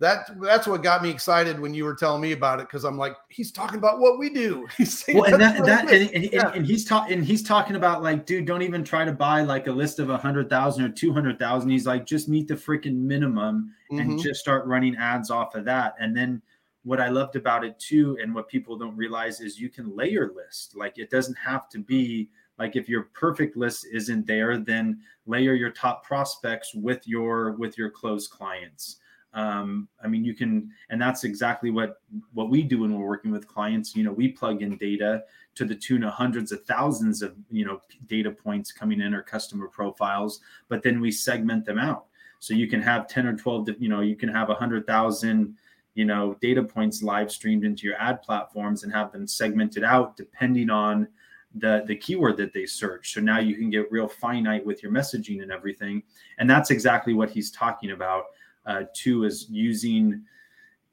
that 0.03 0.31
that's 0.41 0.67
what 0.67 0.83
got 0.83 1.01
me 1.01 1.11
excited 1.11 1.61
when 1.61 1.73
you 1.73 1.85
were 1.85 1.95
telling 1.95 2.21
me 2.21 2.33
about 2.33 2.59
it 2.59 2.67
because 2.67 2.83
I'm 2.83 2.99
like, 2.99 3.15
he's 3.29 3.53
talking 3.53 3.79
about 3.79 4.01
what 4.01 4.19
we 4.19 4.31
do. 4.31 4.67
He's 4.77 5.05
well, 5.15 5.33
and 5.33 5.41
that, 5.41 5.65
that 5.65 5.89
and, 5.93 6.11
and, 6.11 6.33
yeah. 6.33 6.51
and, 6.53 6.67
he's 6.67 6.85
talking 6.85 7.19
and 7.19 7.25
he's 7.25 7.43
talking 7.43 7.77
about 7.77 8.03
like, 8.03 8.27
dude, 8.27 8.45
don't 8.45 8.63
even 8.63 8.83
try 8.83 9.05
to 9.05 9.13
buy 9.13 9.43
like 9.43 9.69
a 9.69 9.73
list 9.73 10.01
of 10.01 10.11
a 10.11 10.17
hundred 10.17 10.51
thousand 10.51 10.85
or 10.85 10.89
two 10.89 11.13
hundred 11.13 11.39
thousand. 11.39 11.71
He's 11.71 11.87
like, 11.87 12.05
just 12.05 12.29
meet 12.29 12.49
the 12.49 12.55
freaking 12.55 12.97
minimum 12.97 13.73
mm-hmm. 13.93 14.01
and 14.01 14.21
just 14.21 14.41
start 14.41 14.67
running 14.67 14.97
ads 14.97 15.31
off 15.31 15.55
of 15.55 15.65
that. 15.67 15.95
And 16.01 16.17
then 16.17 16.43
what 16.85 17.01
I 17.01 17.09
loved 17.09 17.37
about 17.37 17.65
it 17.65 17.79
too, 17.79 18.19
and 18.21 18.35
what 18.35 18.49
people 18.49 18.77
don't 18.77 18.97
realize 18.97 19.41
is 19.41 19.61
you 19.61 19.69
can 19.69 19.95
layer 19.95 20.33
list. 20.35 20.77
Like 20.77 20.99
it 20.99 21.11
doesn't 21.11 21.37
have 21.37 21.69
to 21.71 21.79
be 21.79 22.31
like 22.59 22.77
if 22.77 22.89
your 22.89 23.05
perfect 23.15 23.57
list 23.57 23.87
isn't 23.93 24.27
there, 24.27 24.59
then 24.59 25.01
layer 25.27 25.55
your 25.55 25.71
top 25.71 26.05
prospects 26.05 26.75
with 26.75 27.07
your 27.07 27.53
with 27.53 27.79
your 27.79 27.91
closed 27.91 28.31
clients. 28.31 28.99
Um, 29.35 29.89
I 30.03 30.09
mean, 30.09 30.25
you 30.25 30.35
can, 30.35 30.71
and 30.91 31.01
that's 31.01 31.25
exactly 31.25 31.71
what 31.71 32.01
what 32.35 32.51
we 32.51 32.63
do 32.63 32.81
when 32.81 32.99
we're 32.99 33.07
working 33.07 33.31
with 33.31 33.49
clients. 33.49 33.97
You 33.97 34.05
know, 34.05 34.13
we 34.13 34.29
plug 34.29 34.63
in 34.63 34.77
data 34.77 35.25
to 35.55 35.65
the 35.65 35.75
tune 35.75 36.05
of 36.05 36.13
hundreds 36.13 36.53
of 36.53 36.65
thousands 36.65 37.23
of 37.23 37.35
you 37.51 37.65
know 37.65 37.81
data 38.07 38.31
points 38.31 38.73
coming 38.73 39.01
in 39.01 39.15
our 39.15 39.23
customer 39.23 39.69
profiles, 39.69 40.41
but 40.69 40.83
then 40.83 41.01
we 41.01 41.11
segment 41.11 41.65
them 41.65 41.79
out. 41.79 42.07
So 42.41 42.55
you 42.55 42.67
can 42.67 42.83
have 42.83 43.09
ten 43.09 43.27
or 43.27 43.37
twelve. 43.37 43.69
You 43.79 43.89
know, 43.89 44.01
you 44.01 44.17
can 44.17 44.29
have 44.29 44.51
a 44.51 44.55
hundred 44.55 44.87
thousand 44.87 45.57
you 45.95 46.05
know 46.05 46.37
data 46.41 46.63
points 46.63 47.03
live 47.03 47.31
streamed 47.31 47.65
into 47.65 47.87
your 47.87 47.97
ad 48.01 48.23
platforms 48.23 48.83
and 48.83 48.93
have 48.93 49.13
them 49.13 49.27
segmented 49.27 49.85
out 49.85 50.17
depending 50.17 50.71
on 50.71 51.07
the 51.55 51.85
the 51.87 51.97
keyword 51.97 52.37
that 52.39 52.53
they 52.53 52.67
search. 52.67 53.13
So 53.13 53.21
now 53.21 53.39
you 53.39 53.57
can 53.57 53.71
get 53.71 53.91
real 53.91 54.09
finite 54.09 54.65
with 54.65 54.83
your 54.83 54.93
messaging 54.93 55.43
and 55.43 55.53
everything. 55.53 56.03
And 56.39 56.49
that's 56.49 56.71
exactly 56.71 57.15
what 57.15 57.31
he's 57.31 57.51
talking 57.51 57.91
about 57.91 58.25
uh, 58.67 58.85
too 58.95 59.25
is 59.25 59.47
using 59.51 60.23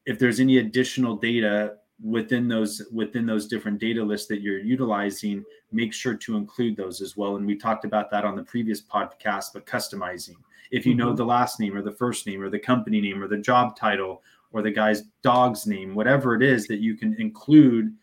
if 0.05 0.19
there's 0.19 0.39
any 0.39 0.57
additional 0.57 1.15
data 1.15 1.75
within 2.01 2.47
those 2.47 2.81
within 2.91 3.25
those 3.25 3.47
different 3.47 3.79
data 3.79 4.03
lists 4.03 4.27
that 4.27 4.41
you're 4.41 4.59
utilizing 4.59 5.43
make 5.71 5.93
sure 5.93 6.15
to 6.15 6.35
include 6.35 6.75
those 6.75 7.01
as 7.01 7.15
well. 7.15 7.35
And 7.35 7.45
we 7.45 7.55
talked 7.55 7.85
about 7.85 8.09
that 8.11 8.25
on 8.25 8.35
the 8.35 8.43
previous 8.43 8.81
podcast 8.81 9.47
but 9.53 9.65
customizing. 9.65 10.35
If 10.71 10.85
you 10.85 10.95
know 10.95 11.07
mm-hmm. 11.07 11.15
the 11.15 11.25
last 11.25 11.59
name 11.59 11.75
or 11.75 11.81
the 11.81 11.91
first 11.91 12.25
name 12.25 12.41
or 12.41 12.49
the 12.49 12.59
company 12.59 13.01
name 13.01 13.21
or 13.21 13.27
the 13.27 13.37
job 13.37 13.75
title 13.75 14.23
or 14.51 14.61
the 14.61 14.71
guy's 14.71 15.03
dog's 15.21 15.67
name, 15.67 15.95
whatever 15.95 16.35
it 16.35 16.41
is 16.41 16.67
that 16.67 16.79
you 16.79 16.95
can 16.95 17.15
include 17.19 17.93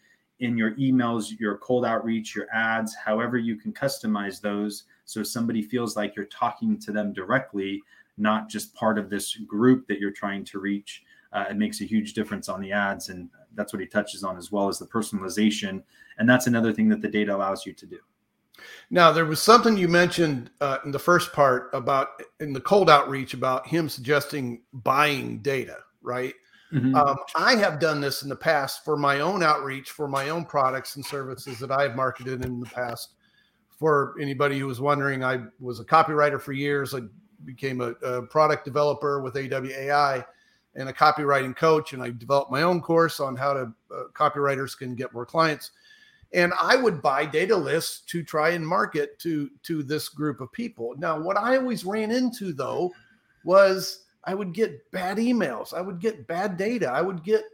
in 0.41 0.57
your 0.57 0.73
emails, 0.73 1.39
your 1.39 1.57
cold 1.59 1.85
outreach, 1.85 2.35
your 2.35 2.47
ads, 2.53 2.95
however 2.95 3.39
you 3.39 3.57
can 3.57 3.73
customize 3.73 4.41
those. 4.41 4.85
So 5.05 5.23
somebody 5.23 5.63
feels 5.63 5.97
like 5.97 6.15
you're 6.15 6.27
talking 6.27 6.79
to 6.81 6.93
them 6.93 7.13
directly, 7.13 7.83
not 8.19 8.49
just 8.49 8.75
part 8.75 8.99
of 8.99 9.09
this 9.09 9.35
group 9.37 9.87
that 9.89 9.99
you're 9.99 10.11
trying 10.11 10.45
to 10.45 10.59
reach. 10.59 11.03
Uh, 11.33 11.47
it 11.51 11.57
makes 11.57 11.81
a 11.81 11.85
huge 11.85 12.13
difference 12.13 12.49
on 12.49 12.61
the 12.61 12.73
ads. 12.73 13.09
And 13.09 13.31
that's 13.55 13.73
what 13.73 13.81
he 13.81 13.87
touches 13.87 14.25
on 14.25 14.37
as 14.37 14.53
well 14.53 14.69
as 14.69 14.79
the 14.79 14.87
personalization. 14.87 15.83
And 16.19 16.29
that's 16.29 16.47
another 16.47 16.73
thing 16.73 16.89
that 16.91 17.01
the 17.01 17.09
data 17.09 17.35
allows 17.35 17.65
you 17.67 17.73
to 17.73 17.87
do. 17.87 17.99
Now, 18.91 19.13
there 19.13 19.27
was 19.27 19.41
something 19.41 19.77
you 19.77 19.89
mentioned 19.89 20.51
uh, 20.61 20.79
in 20.85 20.91
the 20.91 20.99
first 20.99 21.33
part 21.33 21.71
about 21.73 22.23
in 22.41 22.53
the 22.53 22.61
cold 22.61 22.89
outreach 22.89 23.35
about 23.35 23.67
him 23.67 23.89
suggesting 23.89 24.63
buying 24.73 25.39
data 25.39 25.79
right? 26.07 26.35
Mm-hmm. 26.73 26.95
Um, 26.95 27.17
I 27.37 27.57
have 27.57 27.79
done 27.79 28.01
this 28.01 28.23
in 28.23 28.29
the 28.29 28.37
past 28.37 28.85
for 28.85 28.97
my 28.97 29.21
own 29.21 29.43
outreach, 29.43 29.91
for 29.91 30.09
my 30.09 30.31
own 30.31 30.45
products 30.45 30.97
and 30.97 31.05
services 31.05 31.59
that 31.59 31.71
I 31.71 31.83
have 31.83 31.97
marketed 31.97 32.45
in 32.45 32.61
the 32.61 32.67
past. 32.67 33.11
For 33.79 34.15
anybody 34.21 34.59
who 34.59 34.67
was 34.67 34.81
wondering, 34.81 35.23
I 35.23 35.45
was 35.61 35.81
a 35.81 35.85
copywriter 35.85 36.41
for 36.41 36.53
years. 36.53 36.95
I 36.95 37.01
became 37.45 37.81
a, 37.81 37.91
a 38.03 38.23
product 38.23 38.65
developer 38.65 39.21
with 39.21 39.35
AWAI 39.35 40.25
and 40.75 40.89
a 40.89 40.93
copywriting 40.93 41.55
coach, 41.55 41.93
and 41.93 42.03
I 42.03 42.11
developed 42.11 42.51
my 42.51 42.63
own 42.63 42.81
course 42.81 43.21
on 43.21 43.37
how 43.37 43.53
to 43.53 43.73
uh, 43.95 44.05
copywriters 44.15 44.77
can 44.77 44.95
get 44.95 45.13
more 45.13 45.27
clients. 45.27 45.73
And 46.33 46.53
I 46.61 46.77
would 46.77 47.01
buy 47.01 47.25
data 47.25 47.57
lists 47.57 48.01
to 48.07 48.25
try 48.25 48.51
and 48.51 48.67
market 48.67 49.19
to 49.21 49.51
to 49.63 49.83
this 49.83 50.09
group 50.09 50.41
of 50.41 50.51
people. 50.53 50.95
Now, 50.99 51.21
what 51.21 51.37
I 51.37 51.57
always 51.57 51.85
ran 51.85 52.11
into 52.11 52.53
though 52.53 52.93
was 53.45 54.06
I 54.27 54.35
would 54.35 54.53
get 54.53 54.91
bad 54.91 55.19
emails. 55.19 55.73
I 55.73 55.81
would 55.81 56.01
get 56.01 56.27
bad 56.27 56.57
data. 56.57 56.91
I 56.91 57.01
would 57.01 57.23
get 57.23 57.45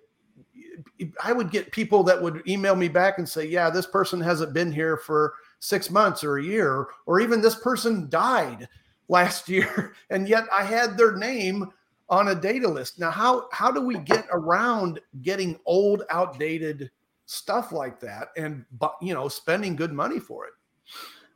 I 1.23 1.33
would 1.33 1.51
get 1.51 1.71
people 1.71 2.03
that 2.05 2.21
would 2.21 2.43
email 2.49 2.75
me 2.75 2.89
back 2.89 3.19
and 3.19 3.29
say, 3.29 3.45
"Yeah, 3.45 3.69
this 3.69 3.87
person 3.87 4.21
hasn't 4.21 4.55
been 4.55 4.73
here 4.73 4.97
for 4.97 5.35
6 5.61 5.91
months 5.91 6.25
or 6.25 6.39
a 6.39 6.43
year 6.43 6.89
or 7.07 7.21
even 7.21 7.41
this 7.41 7.55
person 7.55 8.09
died 8.09 8.69
last 9.09 9.49
year 9.51 9.95
and 10.11 10.29
yet 10.29 10.45
I 10.57 10.65
had 10.65 10.97
their 10.97 11.17
name 11.17 11.71
on 12.09 12.29
a 12.29 12.35
data 12.35 12.69
list." 12.69 12.99
Now, 12.99 13.11
how 13.11 13.49
how 13.53 13.71
do 13.71 13.83
we 13.83 13.99
get 13.99 14.27
around 14.33 15.01
getting 15.21 15.59
old 15.67 16.05
outdated 16.09 16.91
stuff 17.27 17.71
like 17.73 18.01
that 18.01 18.29
and 18.37 18.65
you 19.03 19.13
know, 19.13 19.29
spending 19.29 19.77
good 19.77 19.93
money 19.93 20.19
for 20.19 20.47
it? 20.47 20.53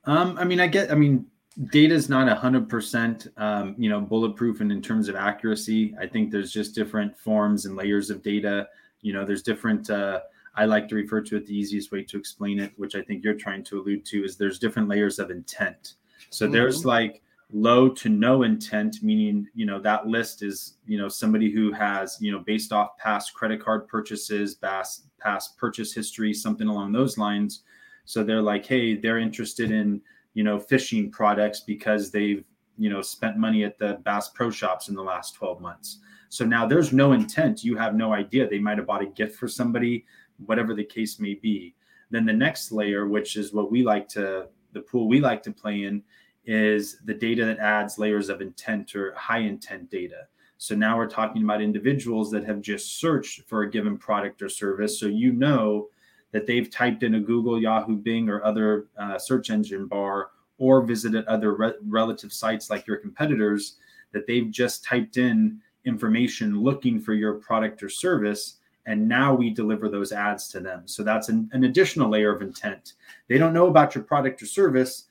Um, 0.05 0.39
I 0.39 0.45
mean, 0.45 0.61
I 0.61 0.67
get 0.67 0.91
I 0.91 0.95
mean, 0.95 1.27
data 1.71 1.95
is 1.95 2.09
not 2.09 2.29
100% 2.29 3.39
um, 3.39 3.75
you 3.79 3.89
know 3.89 4.01
bulletproof 4.01 4.61
and 4.61 4.71
in 4.71 4.83
terms 4.83 5.09
of 5.09 5.17
accuracy 5.17 5.95
i 5.99 6.07
think 6.07 6.31
there's 6.31 6.53
just 6.53 6.75
different 6.75 7.17
forms 7.19 7.65
and 7.65 7.77
layers 7.77 8.11
of 8.11 8.23
data 8.23 8.69
you 9.01 9.13
know 9.13 9.25
there's 9.25 9.43
different 9.43 9.89
uh, 9.89 10.21
I 10.57 10.65
like 10.65 10.89
to 10.89 10.95
refer 10.95 11.21
to 11.21 11.37
it 11.37 11.47
the 11.47 11.57
easiest 11.57 11.93
way 11.93 12.03
to 12.05 12.17
explain 12.17 12.59
it, 12.59 12.73
which 12.77 12.95
I 12.95 13.03
think 13.03 13.23
you're 13.23 13.35
trying 13.35 13.63
to 13.65 13.79
allude 13.79 14.07
to, 14.07 14.25
is 14.25 14.37
there's 14.37 14.59
different 14.59 14.89
layers 14.89 15.19
of 15.19 15.31
intent. 15.31 15.95
So 16.31 16.47
mm-hmm. 16.47 16.55
there's 16.55 16.87
like 16.87 17.23
low 17.53 17.91
to 17.91 18.09
no 18.09 18.43
intent, 18.43 19.03
meaning, 19.03 19.47
you 19.55 19.67
know, 19.67 19.79
that 19.81 20.07
list 20.07 20.43
is, 20.43 20.79
you 20.87 20.97
know, 20.97 21.09
somebody 21.09 21.51
who 21.51 21.73
has, 21.73 22.17
you 22.21 22.33
know, 22.33 22.39
based 22.39 22.73
off 22.73 22.97
past 22.97 23.35
credit 23.35 23.63
card 23.63 23.87
purchases, 23.87 24.55
past, 24.55 25.07
past 25.21 25.57
purchase 25.59 25.93
history, 25.93 26.33
something 26.33 26.69
along 26.69 26.93
those 26.93 27.19
lines. 27.19 27.63
So 28.07 28.25
they're 28.25 28.43
like, 28.43 28.65
hey, 28.65 28.97
they're 28.97 29.19
interested 29.19 29.71
in, 29.71 30.01
you 30.37 30.45
know, 30.45 30.61
fishing 30.61 31.11
products 31.11 31.61
because 31.61 32.11
they've, 32.11 32.45
you 32.77 32.91
know, 32.91 33.01
spent 33.01 33.39
money 33.39 33.65
at 33.65 33.79
the 33.79 33.99
Bass 34.05 34.29
Pro 34.29 34.51
Shops 34.51 34.91
in 34.91 34.95
the 34.95 35.03
last 35.03 35.35
12 35.35 35.63
months. 35.63 36.01
So 36.29 36.45
now 36.45 36.67
there's 36.67 36.93
no 36.93 37.13
intent. 37.13 37.65
You 37.65 37.75
have 37.79 37.95
no 37.95 38.13
idea. 38.13 38.47
They 38.47 38.59
might 38.59 38.77
have 38.77 38.87
bought 38.87 39.03
a 39.03 39.07
gift 39.07 39.37
for 39.37 39.49
somebody, 39.49 40.05
whatever 40.45 40.75
the 40.75 40.85
case 40.85 41.19
may 41.19 41.33
be. 41.33 41.75
Then 42.11 42.27
the 42.27 42.35
next 42.35 42.71
layer, 42.71 43.09
which 43.09 43.37
is 43.37 43.55
what 43.55 43.71
we 43.71 43.83
like 43.83 44.09
to, 44.11 44.49
the 44.73 44.83
pool 44.83 45.09
we 45.09 45.21
like 45.21 45.43
to 45.45 45.53
play 45.53 45.85
in, 45.85 46.03
is 46.45 46.99
the 47.07 47.15
data 47.15 47.47
that 47.47 47.59
adds 47.59 47.99
layers 47.99 48.29
of 48.29 48.43
intent 48.43 48.95
or 48.95 49.15
high 49.15 49.39
intent 49.39 49.91
data. 49.91 50.27
So 50.59 50.75
now 50.75 50.99
we're 50.99 51.09
talking 51.09 51.45
about 51.45 51.63
individuals 51.63 52.31
that 52.33 52.45
have 52.45 52.61
just 52.61 53.01
searched 53.01 53.49
for 53.49 53.63
a 53.63 53.71
given 53.71 53.97
product 53.97 54.43
or 54.43 54.51
service. 54.51 55.01
So 55.01 55.07
you 55.07 55.33
know 55.33 55.89
that 56.33 56.47
they've 56.47 56.71
typed 56.71 57.03
in 57.03 57.15
a 57.15 57.21
Google, 57.21 57.61
Yahoo, 57.61 57.97
Bing, 57.97 58.29
or 58.29 58.45
other 58.45 58.87
uh, 58.99 59.19
search 59.19 59.51
engine 59.51 59.87
bar 59.87 60.31
or 60.59 60.83
visited 60.83 61.25
other 61.27 61.55
re- 61.55 61.75
relative 61.87 62.33
sites 62.33 62.71
like 62.71 62.87
your 62.87 62.97
competitors, 62.97 63.77
that 64.13 64.27
they've 64.27 64.51
just 64.51 64.85
typed 64.85 65.17
in 65.17 65.61
information 65.85 66.61
looking 66.61 67.01
for 67.01 67.15
your 67.15 67.35
product 67.35 67.83
or 67.83 67.89
service. 67.89 68.57
And 68.87 69.09
now 69.09 69.35
we 69.35 69.51
deliver 69.51 69.89
those 69.89 70.13
ads 70.13 70.49
to 70.49 70.61
them. 70.61 70.83
So 70.87 71.03
that's 71.03 71.29
an, 71.29 71.51
an 71.53 71.65
additional 71.65 72.09
layer 72.09 72.35
of 72.35 72.43
intent. 72.43 72.95
They 73.29 73.39
don't 73.39 73.53
know 73.53 73.67
about 73.67 73.95
your 73.95 74.05
product 74.05 74.43
or 74.43 74.47
service. 74.47 75.05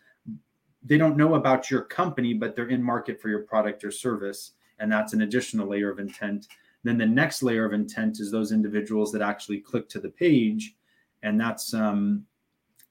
They 0.83 0.97
don't 0.97 1.17
know 1.17 1.35
about 1.35 1.69
your 1.69 1.81
company, 1.81 2.33
but 2.33 2.55
they're 2.55 2.69
in 2.69 2.81
market 2.81 3.21
for 3.21 3.29
your 3.29 3.43
product 3.43 3.83
or 3.83 3.91
service. 3.91 4.51
And 4.79 4.91
that's 4.91 5.13
an 5.13 5.21
additional 5.21 5.67
layer 5.67 5.89
of 5.89 5.99
intent. 5.99 6.47
Then 6.83 6.97
the 6.97 7.05
next 7.05 7.43
layer 7.43 7.65
of 7.65 7.73
intent 7.73 8.19
is 8.19 8.31
those 8.31 8.51
individuals 8.51 9.11
that 9.11 9.21
actually 9.21 9.59
click 9.59 9.89
to 9.89 9.99
the 9.99 10.09
page. 10.09 10.75
And 11.25 11.41
that's 11.41 11.73
um, 11.73 12.25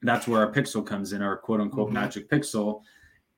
that's 0.01 0.27
where 0.27 0.45
our 0.45 0.51
pixel 0.51 0.85
comes 0.85 1.13
in, 1.13 1.21
our 1.21 1.37
quote 1.37 1.61
unquote 1.61 1.87
mm-hmm. 1.87 1.95
magic 1.95 2.29
pixel, 2.29 2.81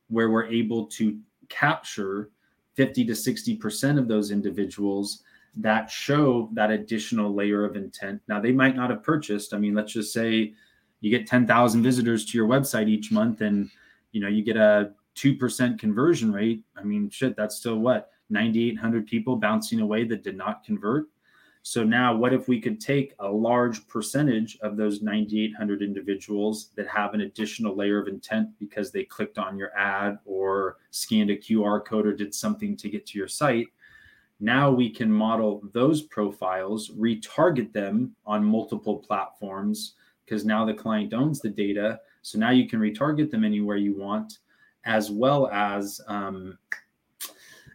where 0.10 0.30
we're 0.30 0.48
able 0.48 0.88
to 0.88 1.18
capture 1.50 2.32
50 2.76 3.06
to 3.06 3.14
60% 3.14 3.98
of 3.98 4.08
those 4.08 4.32
individuals 4.32 5.24
that 5.56 5.90
show 5.90 6.50
that 6.54 6.70
additional 6.70 7.34
layer 7.34 7.66
of 7.66 7.76
intent. 7.76 8.22
Now, 8.28 8.40
they 8.40 8.52
might 8.52 8.76
not 8.76 8.92
have 8.92 9.02
purchased. 9.02 9.54
I 9.54 9.58
mean, 9.58 9.74
let's 9.74 9.94
just 9.94 10.14
say 10.14 10.54
you 11.00 11.10
get 11.10 11.26
10,000 11.26 11.82
visitors 11.82 12.26
to 12.26 12.38
your 12.38 12.48
website 12.48 12.88
each 12.88 13.12
month 13.12 13.42
and 13.42 13.70
you 14.12 14.22
know 14.22 14.28
you 14.28 14.44
get 14.44 14.58
a 14.58 14.92
2% 15.16 15.80
conversion 15.80 16.32
rate. 16.32 16.62
I 16.76 16.84
mean, 16.84 17.10
shit, 17.10 17.36
that's 17.36 17.56
still 17.56 17.78
what 17.78 18.12
9,800 18.30 19.08
people 19.08 19.36
bouncing 19.36 19.80
away 19.80 20.04
that 20.06 20.24
did 20.24 20.38
not 20.38 20.64
convert. 20.64 21.08
So 21.64 21.84
now, 21.84 22.16
what 22.16 22.34
if 22.34 22.48
we 22.48 22.62
could 22.62 22.80
take 22.80 23.14
a 23.20 23.28
large 23.28 23.88
percentage 23.88 24.58
of 24.62 24.78
those 24.78 25.02
9,800 25.02 25.82
individuals 25.82 26.70
that 26.76 26.88
have 26.88 27.14
an 27.14 27.22
additional 27.22 27.76
layer 27.76 28.02
of 28.02 28.08
intent 28.08 28.50
because 28.60 28.92
they 28.92 29.04
clicked 29.04 29.38
on 29.38 29.58
your 29.58 29.78
ad 29.78 30.18
or 30.26 30.78
scanned 30.92 31.30
a 31.30 31.38
QR 31.38 31.84
code 31.84 32.08
or 32.08 32.14
did 32.14 32.34
something 32.34 32.78
to 32.78 32.90
get 32.90 33.06
to 33.08 33.18
your 33.18 33.28
site? 33.28 33.68
Now 34.40 34.70
we 34.72 34.90
can 34.90 35.12
model 35.12 35.62
those 35.74 36.04
profiles, 36.04 36.92
retarget 36.92 37.74
them 37.74 38.16
on 38.26 38.46
multiple 38.46 38.98
platforms 38.98 39.96
because 40.26 40.46
now 40.46 40.66
the 40.66 40.74
client 40.74 41.14
owns 41.14 41.40
the 41.40 41.50
data. 41.50 42.00
So 42.22 42.38
now 42.38 42.52
you 42.52 42.68
can 42.68 42.80
retarget 42.80 43.32
them 43.32 43.44
anywhere 43.44 43.78
you 43.78 43.96
want, 43.96 44.40
as 44.86 45.10
well 45.10 45.48
as 45.48 46.00
um, 46.08 46.58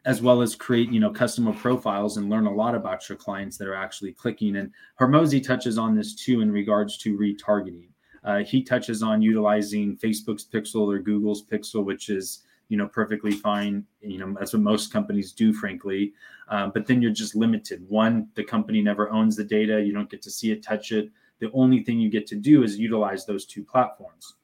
as 0.05 0.21
well 0.21 0.43
as 0.43 0.55
create 0.55 0.91
you 0.91 1.01
know 1.01 1.11
customer 1.11 1.53
profiles 1.53 2.17
and 2.17 2.29
learn 2.29 2.47
a 2.47 2.53
lot 2.53 2.75
about 2.75 3.09
your 3.09 3.17
clients 3.17 3.57
that 3.59 3.69
are 3.69 3.75
actually 3.75 4.13
clicking. 4.13 4.57
And 4.57 4.71
Hormozi 5.01 5.43
touches 5.43 5.79
on 5.79 5.95
this 5.95 6.15
too 6.15 6.41
in 6.41 6.51
regards 6.51 6.97
to 6.99 7.17
retargeting. 7.17 7.89
Uh, 8.25 8.39
he 8.39 8.63
touches 8.63 9.03
on 9.03 9.21
utilizing 9.23 9.97
facebook's 9.97 10.45
pixel 10.45 10.87
or 10.87 10.99
google's 11.01 11.45
pixel 11.45 11.85
which 11.85 12.09
is 12.09 12.45
you 12.69 12.77
know 12.77 12.89
perfectly 12.89 13.33
fine. 13.33 13.85
You 14.01 14.19
know 14.19 14.35
that's 14.39 14.53
what 14.53 14.63
most 14.63 14.93
companies 14.93 15.33
do 15.33 15.53
frankly. 15.53 16.13
Uh, 16.49 16.69
but 16.69 16.87
then 16.87 17.01
you're 17.01 17.13
just 17.13 17.37
limited. 17.37 17.89
One 17.89 18.29
the 18.35 18.45
company 18.45 18.83
never 18.83 19.11
owns 19.11 19.37
the 19.37 19.45
data. 19.45 19.81
You 19.81 19.93
don't 19.93 20.11
get 20.11 20.23
to 20.23 20.31
see 20.31 20.51
it 20.51 20.63
touch 20.63 20.93
it. 20.93 21.11
The 21.39 21.51
only 21.53 21.83
thing 21.83 21.99
you 21.99 22.09
get 22.09 22.27
to 22.29 22.37
do 22.37 22.63
is 22.63 22.79
utilize 22.79 23.25
those 23.25 23.47
two 23.47 23.65
platforms. 23.65 24.35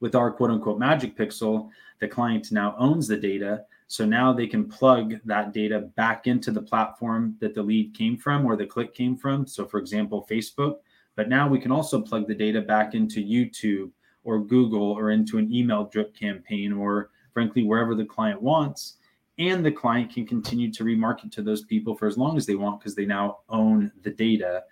With 0.00 0.14
our 0.14 0.30
quote 0.30 0.50
unquote 0.50 0.78
magic 0.78 1.16
pixel 1.16 1.68
the 2.00 2.08
client 2.08 2.50
now 2.50 2.74
owns 2.78 3.08
the 3.08 3.16
data 3.16 3.64
so 3.86 4.04
now 4.04 4.32
they 4.32 4.46
can 4.46 4.68
plug 4.68 5.14
that 5.24 5.52
data 5.52 5.80
back 5.94 6.26
into 6.26 6.50
the 6.50 6.62
platform 6.62 7.36
that 7.40 7.54
the 7.54 7.62
lead 7.62 7.94
came 7.94 8.16
from 8.16 8.46
or 8.46 8.56
the 8.56 8.66
click 8.66 8.94
came 8.94 9.16
from. 9.16 9.46
So, 9.46 9.66
for 9.66 9.78
example, 9.78 10.26
Facebook. 10.30 10.76
But 11.16 11.28
now 11.28 11.48
we 11.48 11.60
can 11.60 11.70
also 11.70 12.00
plug 12.00 12.26
the 12.26 12.34
data 12.34 12.60
back 12.60 12.94
into 12.94 13.24
YouTube 13.24 13.90
or 14.24 14.40
Google 14.40 14.92
or 14.92 15.10
into 15.10 15.38
an 15.38 15.52
email 15.52 15.84
drip 15.84 16.16
campaign 16.16 16.72
or, 16.72 17.10
frankly, 17.32 17.62
wherever 17.62 17.94
the 17.94 18.04
client 18.04 18.40
wants. 18.40 18.96
And 19.38 19.64
the 19.64 19.72
client 19.72 20.12
can 20.12 20.26
continue 20.26 20.72
to 20.72 20.84
remarket 20.84 21.30
to 21.32 21.42
those 21.42 21.64
people 21.64 21.94
for 21.94 22.06
as 22.06 22.16
long 22.16 22.36
as 22.36 22.46
they 22.46 22.54
want 22.54 22.80
because 22.80 22.94
they 22.94 23.06
now 23.06 23.40
own 23.48 23.92
the 24.02 24.10
data. 24.10 24.64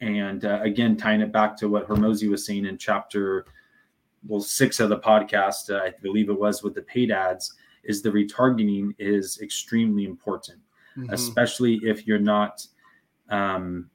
And 0.00 0.44
uh, 0.44 0.60
again, 0.62 0.96
tying 0.96 1.20
it 1.20 1.32
back 1.32 1.56
to 1.58 1.68
what 1.68 1.88
Hormozi 1.88 2.28
was 2.28 2.44
saying 2.44 2.66
in 2.66 2.78
chapter 2.78 3.46
well 4.26 4.40
six 4.40 4.80
of 4.80 4.88
the 4.88 4.98
podcast, 4.98 5.70
uh, 5.70 5.84
I 5.84 5.92
believe 6.02 6.28
it 6.28 6.38
was 6.38 6.62
with 6.62 6.74
the 6.74 6.82
paid 6.82 7.10
ads 7.10 7.54
is 7.86 8.02
the 8.02 8.10
retargeting 8.10 8.94
is 8.98 9.40
extremely 9.40 10.04
important, 10.04 10.58
mm-hmm. 10.96 11.12
especially 11.12 11.80
if 11.82 12.06
you're 12.06 12.18
not 12.18 12.66
um, 13.30 13.90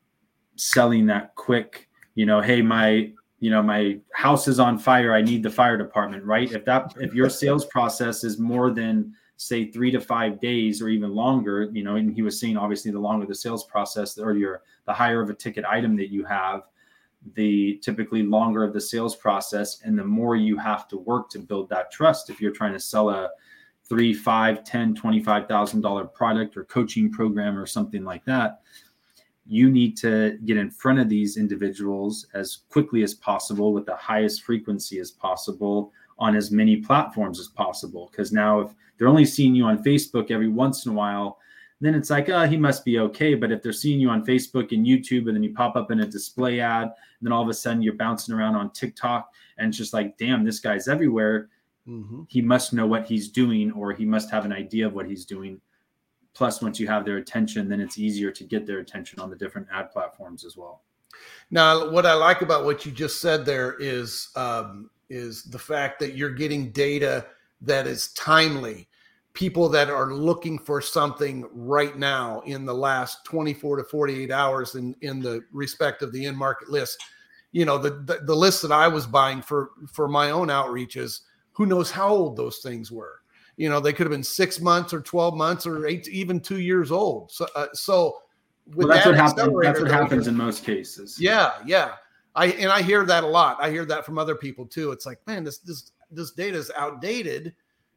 selling 0.55 1.05
that 1.07 1.36
quick. 1.36 1.89
You 2.15 2.25
know, 2.25 2.41
hey, 2.41 2.62
my 2.62 3.12
you 3.39 3.50
know 3.50 3.62
my 3.62 4.00
house 4.13 4.48
is 4.48 4.60
on 4.60 4.77
fire. 4.77 5.13
I 5.13 5.21
need 5.21 5.43
the 5.43 5.50
fire 5.50 5.77
department, 5.77 6.24
right? 6.24 6.51
If 6.51 6.65
that 6.65 6.93
if 7.00 7.13
your 7.13 7.29
sales 7.41 7.65
process 7.65 8.24
is 8.24 8.39
more 8.39 8.71
than 8.71 9.13
say 9.38 9.71
three 9.71 9.89
to 9.89 10.00
five 10.00 10.39
days 10.39 10.83
or 10.83 10.89
even 10.89 11.15
longer, 11.15 11.67
you 11.74 11.83
know, 11.83 11.95
and 11.95 12.13
he 12.13 12.21
was 12.21 12.39
saying 12.39 12.57
obviously 12.57 12.91
the 12.91 13.00
longer 13.00 13.25
the 13.25 13.33
sales 13.33 13.63
process 13.63 14.19
or 14.19 14.33
your 14.33 14.62
the 14.86 14.93
higher 14.93 15.19
of 15.19 15.29
a 15.29 15.33
ticket 15.33 15.65
item 15.65 15.95
that 15.95 16.12
you 16.12 16.24
have, 16.24 16.62
the 17.33 17.79
typically 17.83 18.24
longer 18.24 18.63
of 18.63 18.74
the 18.74 18.81
sales 18.81 19.15
process 19.15 19.81
and 19.83 19.98
the 19.98 20.03
more 20.03 20.36
you 20.36 20.57
have 20.57 20.88
to 20.88 20.98
work 20.98 21.29
to 21.29 21.39
build 21.39 21.69
that 21.69 21.91
trust 21.91 22.29
if 22.29 22.39
you're 22.39 22.51
trying 22.51 22.74
to 22.74 22.79
sell 22.79 23.10
a 23.10 23.29
three, 23.91 24.13
five, 24.13 24.63
ten, 24.63 24.95
twenty-five 24.95 25.50
thousand 25.50 25.81
dollar 25.81 26.05
product 26.05 26.55
or 26.55 26.63
coaching 26.63 27.12
program 27.12 27.57
or 27.57 27.65
something 27.65 28.05
like 28.05 28.24
that, 28.24 28.62
you 29.45 29.69
need 29.69 29.98
to 29.98 30.39
get 30.45 30.55
in 30.55 30.71
front 30.71 30.98
of 30.98 31.10
these 31.10 31.36
individuals 31.36 32.25
as 32.33 32.60
quickly 32.69 33.03
as 33.03 33.13
possible 33.15 33.74
with 33.74 33.86
the 33.86 33.95
highest 33.98 34.43
frequency 34.43 34.98
as 35.00 35.12
possible 35.12 35.91
on 36.19 36.38
as 36.38 36.51
many 36.51 36.77
platforms 36.77 37.38
as 37.38 37.50
possible. 37.50 38.07
Because 38.10 38.31
now, 38.31 38.62
if 38.62 38.71
they're 38.98 39.10
only 39.10 39.25
seeing 39.25 39.53
you 39.53 39.65
on 39.65 39.83
Facebook 39.83 40.31
every 40.31 40.48
once 40.48 40.86
in 40.86 40.93
a 40.93 40.95
while, 40.95 41.39
then 41.81 41.93
it's 41.93 42.10
like, 42.10 42.29
oh, 42.29 42.48
he 42.48 42.55
must 42.55 42.86
be 42.86 42.98
okay. 43.00 43.33
But 43.33 43.51
if 43.51 43.62
they're 43.62 43.74
seeing 43.74 44.00
you 44.00 44.10
on 44.10 44.25
Facebook 44.25 44.71
and 44.71 44.86
YouTube, 44.86 45.27
and 45.27 45.36
then 45.36 45.43
you 45.43 45.53
pop 45.53 45.75
up 45.75 45.91
in 45.91 46.00
a 46.00 46.07
display 46.07 46.62
ad, 46.62 46.83
and 46.83 46.93
then 47.24 47.33
all 47.33 47.43
of 47.43 47.50
a 47.50 47.53
sudden 47.53 47.81
you're 47.81 47.95
bouncing 47.95 48.33
around 48.33 48.55
on 48.55 48.71
TikTok, 48.71 49.33
and 49.57 49.67
it's 49.67 49.77
just 49.77 49.91
like, 49.91 50.17
damn, 50.17 50.45
this 50.45 50.62
guy's 50.62 50.88
everywhere 50.88 51.50
mm-hmm. 51.88 52.23
he 52.27 52.41
must 52.41 52.73
know 52.73 52.88
what 52.88 53.05
he's 53.05 53.29
doing 53.29 53.71
or 53.71 53.93
he 53.93 54.05
must 54.05 54.29
have 54.29 54.45
an 54.45 54.53
idea 54.53 54.88
of 54.88 54.93
what 54.93 55.07
he's 55.07 55.25
doing. 55.25 55.59
Plus 56.33 56.61
once 56.61 56.79
you 56.79 56.88
have 56.88 57.05
their 57.05 57.17
attention 57.17 57.67
then 57.67 57.81
it's 57.81 57.97
easier 57.97 58.31
to 58.31 58.43
get 58.43 58.65
their 58.65 58.79
attention 58.79 59.19
on 59.19 59.29
the 59.29 59.35
different 59.35 59.67
ad 59.73 59.91
platforms 59.91 60.45
as 60.45 60.55
well. 60.55 60.83
Now 61.50 61.89
what 61.89 62.05
i 62.05 62.13
like 62.13 62.41
about 62.41 62.65
what 62.65 62.85
you 62.85 62.91
just 62.91 63.21
said 63.21 63.45
there 63.45 63.75
is 63.79 64.29
um, 64.35 64.89
is 65.09 65.43
the 65.43 65.59
fact 65.59 66.00
that 66.00 66.15
you're 66.15 66.33
getting 66.33 66.71
data 66.71 67.25
that 67.61 67.85
is 67.85 68.13
timely. 68.13 68.88
People 69.33 69.69
that 69.69 69.89
are 69.89 70.13
looking 70.13 70.59
for 70.59 70.81
something 70.81 71.47
right 71.53 71.97
now 71.97 72.41
in 72.41 72.65
the 72.65 72.73
last 72.73 73.23
24 73.25 73.77
to 73.77 73.83
48 73.83 74.31
hours 74.31 74.75
in 74.75 74.95
in 75.01 75.21
the 75.21 75.41
respect 75.51 76.01
of 76.01 76.11
the 76.11 76.25
in 76.25 76.35
market 76.35 76.69
list. 76.69 77.01
You 77.53 77.65
know 77.65 77.77
the, 77.77 77.91
the 77.91 78.19
the 78.25 78.35
list 78.35 78.61
that 78.61 78.71
i 78.71 78.88
was 78.88 79.05
buying 79.05 79.41
for 79.41 79.71
for 79.91 80.07
my 80.07 80.31
own 80.31 80.47
outreaches 80.47 81.21
who 81.53 81.65
knows 81.65 81.91
how 81.91 82.10
old 82.10 82.38
those 82.38 82.58
things 82.60 82.91
were? 82.91 83.22
You 83.58 83.70
know 83.70 83.79
they 83.79 83.93
could 83.93 84.05
have 84.05 84.12
been 84.12 84.24
six 84.24 84.60
months 84.60 84.93
or 84.93 85.01
12 85.01 85.36
months 85.36 85.65
or 85.65 85.86
eight 85.86 86.08
even 86.08 86.39
two 86.39 86.60
years 86.60 86.91
old. 86.91 87.31
So 87.31 87.48
uh, 87.55 87.67
so 87.74 88.20
well, 88.74 88.88
that's, 88.88 89.03
that 89.03 89.10
what 89.10 89.17
happens, 89.17 89.62
that's 89.62 89.81
what 89.81 89.91
happens 89.91 90.27
in 90.27 90.36
most 90.36 90.63
cases. 90.63 91.17
Yeah 91.20 91.53
yeah. 91.65 91.93
I 92.34 92.48
and 92.48 92.72
i 92.72 92.81
hear 92.81 93.05
that 93.05 93.24
a 93.25 93.27
lot. 93.27 93.58
I 93.60 93.70
hear 93.70 93.86
that 93.86 94.05
from 94.05 94.17
other 94.17 94.36
people 94.36 94.65
too. 94.65 94.91
It's 94.91 95.05
like 95.05 95.20
man 95.27 95.43
this 95.43 95.60
this 95.60 95.91
this 96.10 96.31
data 96.31 96.58
is 96.58 96.72
outdated 96.77 97.53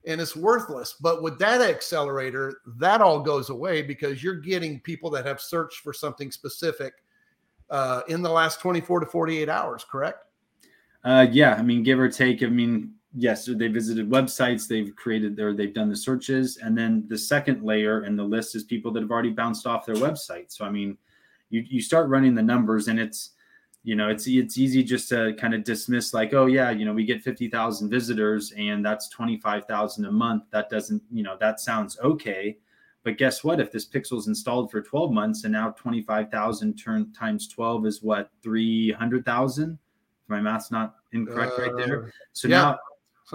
and 0.06 0.20
it's 0.20 0.37
worthless. 0.37 0.96
But 1.00 1.23
with 1.23 1.38
data 1.38 1.68
accelerator 1.68 2.61
that 2.76 3.00
all 3.00 3.20
goes 3.20 3.50
away 3.50 3.82
because 3.82 4.23
you're 4.23 4.40
getting 4.40 4.80
people 4.80 5.11
that 5.11 5.25
have 5.25 5.40
searched 5.40 5.80
for 5.80 5.92
something 5.92 6.30
specific 6.30 6.94
uh, 7.70 8.02
in 8.08 8.23
the 8.23 8.30
last 8.30 8.61
24 8.61 9.00
to 9.00 9.06
48 9.06 9.49
hours, 9.49 9.84
correct? 9.90 10.26
Uh, 11.02 11.26
yeah, 11.30 11.54
I 11.54 11.62
mean, 11.62 11.82
give 11.82 11.99
or 11.99 12.08
take. 12.08 12.42
I 12.42 12.46
mean, 12.46 12.92
yes, 13.16 13.47
they 13.47 13.68
visited 13.68 14.11
websites, 14.11 14.66
they've 14.66 14.94
created 14.97 15.37
their, 15.37 15.54
they've 15.54 15.75
done 15.75 15.88
the 15.88 15.97
searches, 15.97 16.59
and 16.59 16.76
then 16.76 17.04
the 17.09 17.18
second 17.18 17.62
layer 17.62 18.04
in 18.04 18.16
the 18.16 18.25
list 18.25 18.54
is 18.54 18.64
people 18.64 18.90
that 18.92 19.02
have 19.02 19.11
already 19.11 19.30
bounced 19.30 19.66
off 19.66 19.87
their 19.87 19.97
website. 19.97 20.52
So 20.52 20.64
I 20.64 20.71
mean, 20.71 20.99
you 21.50 21.64
you 21.68 21.80
start 21.80 22.09
running 22.09 22.35
the 22.35 22.42
numbers, 22.42 22.88
and 22.88 22.99
it's 22.99 23.30
you 23.85 23.94
know 23.94 24.09
it's 24.09 24.26
it's 24.26 24.59
easy 24.59 24.83
just 24.83 25.09
to 25.11 25.35
kind 25.35 25.54
of 25.54 25.62
dismiss 25.62 26.14
like 26.14 26.33
oh 26.33 26.47
yeah 26.47 26.71
you 26.71 26.87
know 26.87 26.94
we 26.94 27.04
get 27.04 27.21
50,000 27.23 27.90
visitors 27.90 28.50
and 28.56 28.85
that's 28.85 29.09
25,000 29.11 30.04
a 30.06 30.11
month. 30.11 30.44
That 30.50 30.71
doesn't 30.71 31.02
you 31.12 31.23
know 31.23 31.37
that 31.40 31.61
sounds 31.61 31.99
okay. 32.00 32.59
But 33.02 33.18
guess 33.18 33.44
what? 33.44 33.61
If 33.61 33.71
this 33.71 33.87
pixel's 33.87 34.28
installed 34.28 34.71
for 34.71 34.80
12 34.80 35.12
months 35.12 35.44
and 35.44 35.52
now 35.52 35.73
25,000 35.73 36.75
turn 36.75 37.12
times 37.12 37.47
12 37.49 37.85
is 37.85 38.02
what 38.02 38.30
300,000 38.42 39.78
my 40.28 40.40
math's 40.40 40.71
not 40.71 40.97
incorrect 41.12 41.52
uh, 41.59 41.62
right 41.62 41.76
there. 41.76 42.04
Uh, 42.06 42.11
so 42.33 42.49
yeah, 42.49 42.62
now 42.62 42.78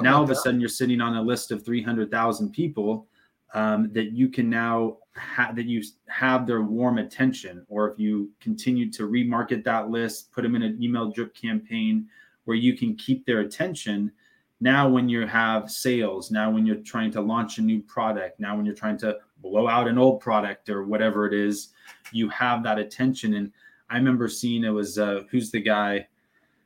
now 0.02 0.18
all 0.18 0.24
of 0.24 0.30
a 0.30 0.36
sudden 0.36 0.60
you're 0.60 0.70
sitting 0.70 1.02
on 1.02 1.16
a 1.16 1.22
list 1.22 1.52
of 1.52 1.64
300,000 1.64 2.52
people 2.52 3.08
um, 3.54 3.92
that 3.94 4.12
you 4.12 4.30
can 4.30 4.50
now 4.50 4.98
ha- 5.16 5.52
that 5.56 5.66
you 5.66 5.84
have 6.08 6.46
their 6.46 6.62
warm 6.62 6.98
attention, 6.98 7.66
or 7.68 7.92
if 7.92 8.00
you 8.00 8.32
continue 8.40 8.92
to 8.92 9.04
remarket 9.04 9.64
that 9.64 9.90
list, 9.90 10.32
put 10.32 10.44
them 10.44 10.56
in 10.56 10.64
an 10.64 10.82
email 10.82 11.12
drip 11.12 11.34
campaign 11.36 12.08
where 12.46 12.58
you 12.58 12.76
can 12.76 12.96
keep 12.96 13.26
their 13.26 13.42
attention. 13.42 14.12
Now, 14.62 14.90
when 14.90 15.08
you 15.08 15.26
have 15.26 15.72
sales, 15.72 16.32
now 16.32 16.52
when 16.52 16.66
you're 16.66 16.78
trying 16.78 17.12
to 17.12 17.22
launch 17.22 17.58
a 17.58 17.62
new 17.62 17.82
product, 17.82 18.40
now 18.40 18.56
when 18.56 18.66
you're 18.66 18.76
trying 18.76 18.98
to 19.00 19.18
blow 19.42 19.68
out 19.68 19.88
an 19.88 19.98
old 19.98 20.20
product 20.20 20.70
or 20.70 20.84
whatever 20.84 21.26
it 21.26 21.34
is, 21.34 21.70
you 22.12 22.28
have 22.30 22.64
that 22.64 22.78
attention. 22.78 23.36
And 23.36 23.52
I 23.90 23.96
remember 23.98 24.28
seeing 24.28 24.64
it 24.64 24.70
was 24.70 25.00
uh, 25.00 25.24
who's 25.30 25.52
the 25.52 25.62
guy, 25.62 26.08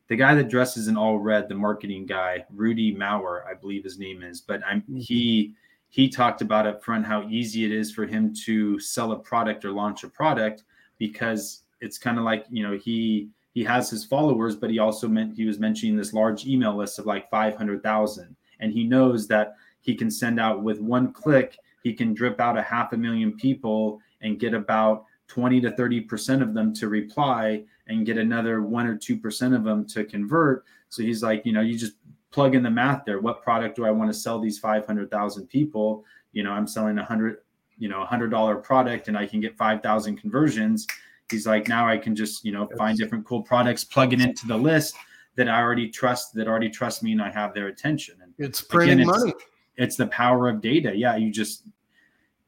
the 0.08 0.16
guy 0.16 0.36
that 0.36 0.50
dresses 0.50 0.88
in 0.88 0.98
all 0.98 1.20
red, 1.20 1.48
the 1.48 1.56
marketing 1.56 2.06
guy, 2.06 2.46
Rudy 2.54 2.94
Mawer, 2.94 3.46
I 3.50 3.54
believe 3.54 3.84
his 3.84 4.00
name 4.00 4.22
is. 4.22 4.42
But 4.42 4.62
I'm 4.68 4.82
mm-hmm. 4.82 4.98
he 4.98 5.56
he 5.90 6.10
talked 6.10 6.42
about 6.42 6.66
up 6.66 6.84
front 6.84 7.06
how 7.06 7.28
easy 7.30 7.66
it 7.66 7.72
is 7.72 7.92
for 7.92 8.06
him 8.06 8.34
to 8.46 8.80
sell 8.80 9.12
a 9.12 9.20
product 9.20 9.64
or 9.64 9.72
launch 9.72 10.04
a 10.04 10.10
product 10.10 10.64
because 10.98 11.64
it's 11.82 11.98
kind 11.98 12.18
of 12.18 12.24
like 12.24 12.46
you 12.50 12.64
know 12.64 12.78
he 12.78 13.30
he 13.54 13.64
has 13.64 13.90
his 13.90 14.04
followers 14.04 14.56
but 14.56 14.72
he 14.72 14.80
also 14.80 15.08
meant 15.08 15.36
he 15.36 15.46
was 15.46 15.60
mentioning 15.60 15.96
this 15.96 16.12
large 16.12 16.48
email 16.48 16.76
list 16.76 16.98
of 16.98 17.06
like 17.06 17.30
500,000 17.30 18.36
and 18.60 18.74
he 18.74 18.84
knows 18.84 19.28
that 19.28 19.56
he 19.82 19.94
can 19.94 20.10
send 20.10 20.40
out 20.40 20.64
with 20.64 20.80
one 20.80 21.14
click 21.14 21.58
he 21.84 21.94
can 21.94 22.14
drip 22.14 22.40
out 22.40 22.58
a 22.58 22.64
half 22.64 22.94
a 22.94 22.98
million 22.98 23.34
people 23.34 24.00
and 24.22 24.40
get 24.40 24.56
about 24.56 25.06
20 25.28 25.62
to 25.62 25.72
30% 25.72 26.42
of 26.42 26.54
them 26.54 26.74
to 26.74 26.88
reply 26.88 27.64
and 27.88 28.06
get 28.06 28.18
another 28.18 28.62
1 28.62 28.88
or 28.88 28.98
2% 28.98 29.56
of 29.56 29.64
them 29.64 29.86
to 29.86 30.04
convert 30.06 30.64
so 30.90 31.02
he's 31.02 31.22
like 31.22 31.46
you 31.46 31.52
know 31.52 31.62
you 31.62 31.78
just 31.78 31.94
plug 32.34 32.56
in 32.56 32.64
the 32.64 32.70
math 32.70 33.06
there. 33.06 33.20
What 33.20 33.42
product 33.44 33.78
do 33.78 33.86
I 33.86 33.92
want 33.92 34.12
to 34.12 34.14
sell 34.14 34.40
these 34.40 34.60
500,000 34.60 35.48
people? 35.48 36.04
You 36.34 36.44
know, 36.44 36.52
I'm 36.52 36.68
selling 36.68 36.98
a 36.98 37.06
hundred, 37.06 37.38
you 37.78 37.88
know, 37.88 38.02
a 38.02 38.06
hundred 38.06 38.32
dollar 38.32 38.56
product 38.56 39.08
and 39.08 39.18
I 39.18 39.26
can 39.26 39.40
get 39.40 39.56
5,000 39.56 40.18
conversions. 40.18 40.88
He's 41.30 41.48
like, 41.48 41.68
now 41.68 41.88
I 41.88 41.98
can 41.98 42.16
just, 42.16 42.44
you 42.44 42.52
know, 42.52 42.68
find 42.78 42.98
different 42.98 43.26
cool 43.26 43.42
products, 43.42 43.84
plug 43.84 44.12
it 44.14 44.20
into 44.20 44.48
the 44.48 44.58
list 44.58 44.96
that 45.36 45.48
I 45.48 45.62
already 45.62 45.90
trust, 45.90 46.34
that 46.34 46.48
already 46.48 46.70
trust 46.70 47.02
me 47.02 47.14
and 47.14 47.22
I 47.22 47.32
have 47.32 47.54
their 47.54 47.68
attention. 47.68 48.16
And 48.22 48.34
it's 48.38 48.62
printing 48.62 49.02
again, 49.02 49.08
money. 49.08 49.34
It's 49.78 49.96
the 49.96 50.08
power 50.08 50.50
of 50.50 50.60
data. 50.60 50.96
Yeah. 50.96 51.16
You 51.16 51.32
just, 51.32 51.64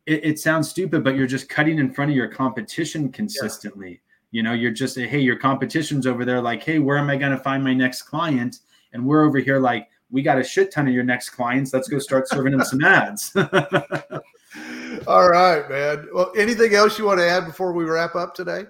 it, 0.05 0.25
it, 0.25 0.39
sounds 0.39 0.69
stupid, 0.69 1.03
but 1.03 1.15
you're 1.15 1.25
just 1.25 1.49
cutting 1.49 1.79
in 1.79 1.91
front 1.91 2.11
of 2.11 2.17
your 2.17 2.27
competition 2.27 3.11
consistently. 3.11 4.01
You 4.35 4.43
know, 4.43 4.53
you're 4.53 4.71
just, 4.71 4.97
hey, 4.97 5.19
your 5.19 5.37
competition's 5.37 6.05
over 6.05 6.25
there 6.25 6.41
like, 6.41 6.63
hey, 6.63 6.79
where 6.79 6.97
am 6.97 7.09
I 7.09 7.15
going 7.15 7.31
to 7.31 7.37
find 7.37 7.63
my 7.63 7.73
next 7.73 8.03
client? 8.03 8.59
and 8.95 9.05
we're 9.05 9.25
over 9.25 9.39
here 9.39 9.59
like 9.59 9.89
we 10.09 10.21
got 10.21 10.39
a 10.39 10.43
shit 10.43 10.71
ton 10.71 10.87
of 10.87 10.93
your 10.93 11.03
next 11.03 11.29
clients. 11.31 11.73
Let's 11.73 11.89
go 11.89 11.99
start 11.99 12.29
serving 12.29 12.53
them 12.53 12.63
some 12.63 12.83
ads. 12.83 13.35
All 15.07 15.29
right, 15.29 15.69
man. 15.69 16.07
Well, 16.13 16.31
anything 16.37 16.73
else 16.73 16.97
you 16.97 17.05
want 17.05 17.19
to 17.19 17.27
add 17.27 17.45
before 17.45 17.73
we 17.73 17.83
wrap 17.83 18.15
up 18.15 18.33
today? 18.33 18.63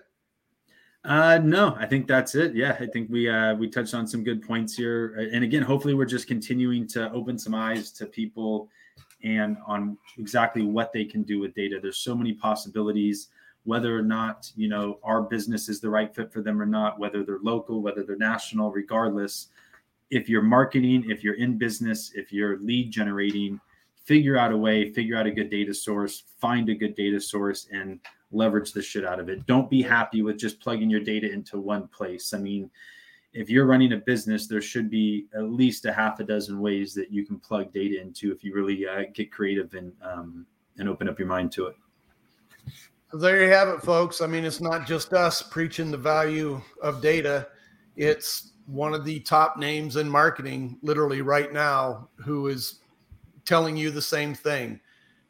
Uh, 1.03 1.37
no, 1.43 1.75
I 1.79 1.85
think 1.85 2.07
that's 2.07 2.33
it. 2.33 2.55
Yeah, 2.55 2.75
I 2.79 2.87
think 2.87 3.11
we 3.11 3.29
uh, 3.29 3.53
we 3.53 3.69
touched 3.69 3.93
on 3.93 4.07
some 4.07 4.23
good 4.23 4.41
points 4.41 4.75
here, 4.75 5.29
and 5.31 5.43
again, 5.43 5.61
hopefully, 5.61 5.93
we're 5.93 6.05
just 6.05 6.27
continuing 6.27 6.87
to 6.87 7.11
open 7.11 7.37
some 7.37 7.53
eyes 7.53 7.91
to 7.91 8.07
people 8.07 8.69
and 9.23 9.57
on 9.67 9.97
exactly 10.17 10.63
what 10.63 10.91
they 10.91 11.05
can 11.05 11.21
do 11.21 11.39
with 11.39 11.53
data. 11.53 11.77
There's 11.79 11.97
so 11.97 12.15
many 12.15 12.33
possibilities. 12.33 13.27
Whether 13.65 13.97
or 13.97 14.01
not 14.01 14.51
you 14.56 14.69
know 14.69 14.99
our 15.04 15.21
business 15.21 15.69
is 15.69 15.82
the 15.82 15.89
right 15.89 16.13
fit 16.13 16.32
for 16.32 16.41
them 16.41 16.62
or 16.62 16.65
not, 16.65 16.99
whether 16.99 17.23
they're 17.23 17.39
local, 17.43 17.82
whether 17.82 18.04
they're 18.04 18.17
national, 18.17 18.71
regardless, 18.71 19.49
if 20.10 20.30
you're 20.30 20.41
marketing, 20.41 21.06
if 21.10 21.23
you're 21.23 21.36
in 21.36 21.58
business, 21.58 22.12
if 22.15 22.32
you're 22.32 22.60
lead 22.60 22.91
generating, 22.91 23.60
figure 23.95 24.38
out 24.38 24.51
a 24.51 24.58
way, 24.58 24.91
figure 24.91 25.17
out 25.17 25.25
a 25.25 25.32
good 25.32 25.49
data 25.49 25.73
source, 25.73 26.23
find 26.39 26.69
a 26.69 26.75
good 26.75 26.95
data 26.95 27.19
source, 27.19 27.67
and 27.71 27.99
leverage 28.32 28.71
the 28.71 28.82
shit 28.82 29.06
out 29.06 29.19
of 29.19 29.30
it. 29.30 29.45
Don't 29.45 29.69
be 29.69 29.82
happy 29.82 30.21
with 30.21 30.38
just 30.38 30.60
plugging 30.60 30.89
your 30.89 30.99
data 30.99 31.32
into 31.32 31.60
one 31.60 31.88
place. 31.88 32.34
I 32.34 32.38
mean, 32.38 32.69
if 33.34 33.49
you're 33.49 33.65
running 33.65 33.93
a 33.93 33.97
business, 33.97 34.47
there 34.47 34.62
should 34.62 34.89
be 34.89 35.28
at 35.36 35.43
least 35.43 35.86
a 35.86 35.93
half 35.93 36.19
a 36.19 36.23
dozen 36.23 36.60
ways 36.60 36.93
that 36.93 37.12
you 37.12 37.25
can 37.25 37.39
plug 37.39 37.73
data 37.73 37.99
into 37.99 38.32
if 38.32 38.43
you 38.43 38.54
really 38.54 38.88
uh, 38.88 39.04
get 39.13 39.32
creative 39.32 39.73
and 39.73 39.91
um, 40.01 40.45
and 40.78 40.88
open 40.89 41.08
up 41.10 41.19
your 41.19 41.28
mind 41.28 41.51
to 41.54 41.67
it. 41.67 41.75
There 43.13 43.43
you 43.43 43.49
have 43.51 43.69
it, 43.69 43.81
folks. 43.81 44.21
I 44.21 44.27
mean, 44.27 44.45
it's 44.45 44.61
not 44.61 44.85
just 44.85 45.13
us 45.13 45.41
preaching 45.41 45.91
the 45.91 45.97
value 45.97 46.61
of 46.81 47.01
data; 47.01 47.47
it's 47.95 48.51
one 48.65 48.93
of 48.93 49.05
the 49.05 49.19
top 49.21 49.57
names 49.57 49.95
in 49.95 50.09
marketing 50.09 50.77
literally 50.81 51.21
right 51.21 51.53
now 51.53 52.09
who 52.17 52.47
is 52.47 52.79
telling 53.45 53.77
you 53.77 53.91
the 53.91 54.01
same 54.01 54.33
thing. 54.33 54.79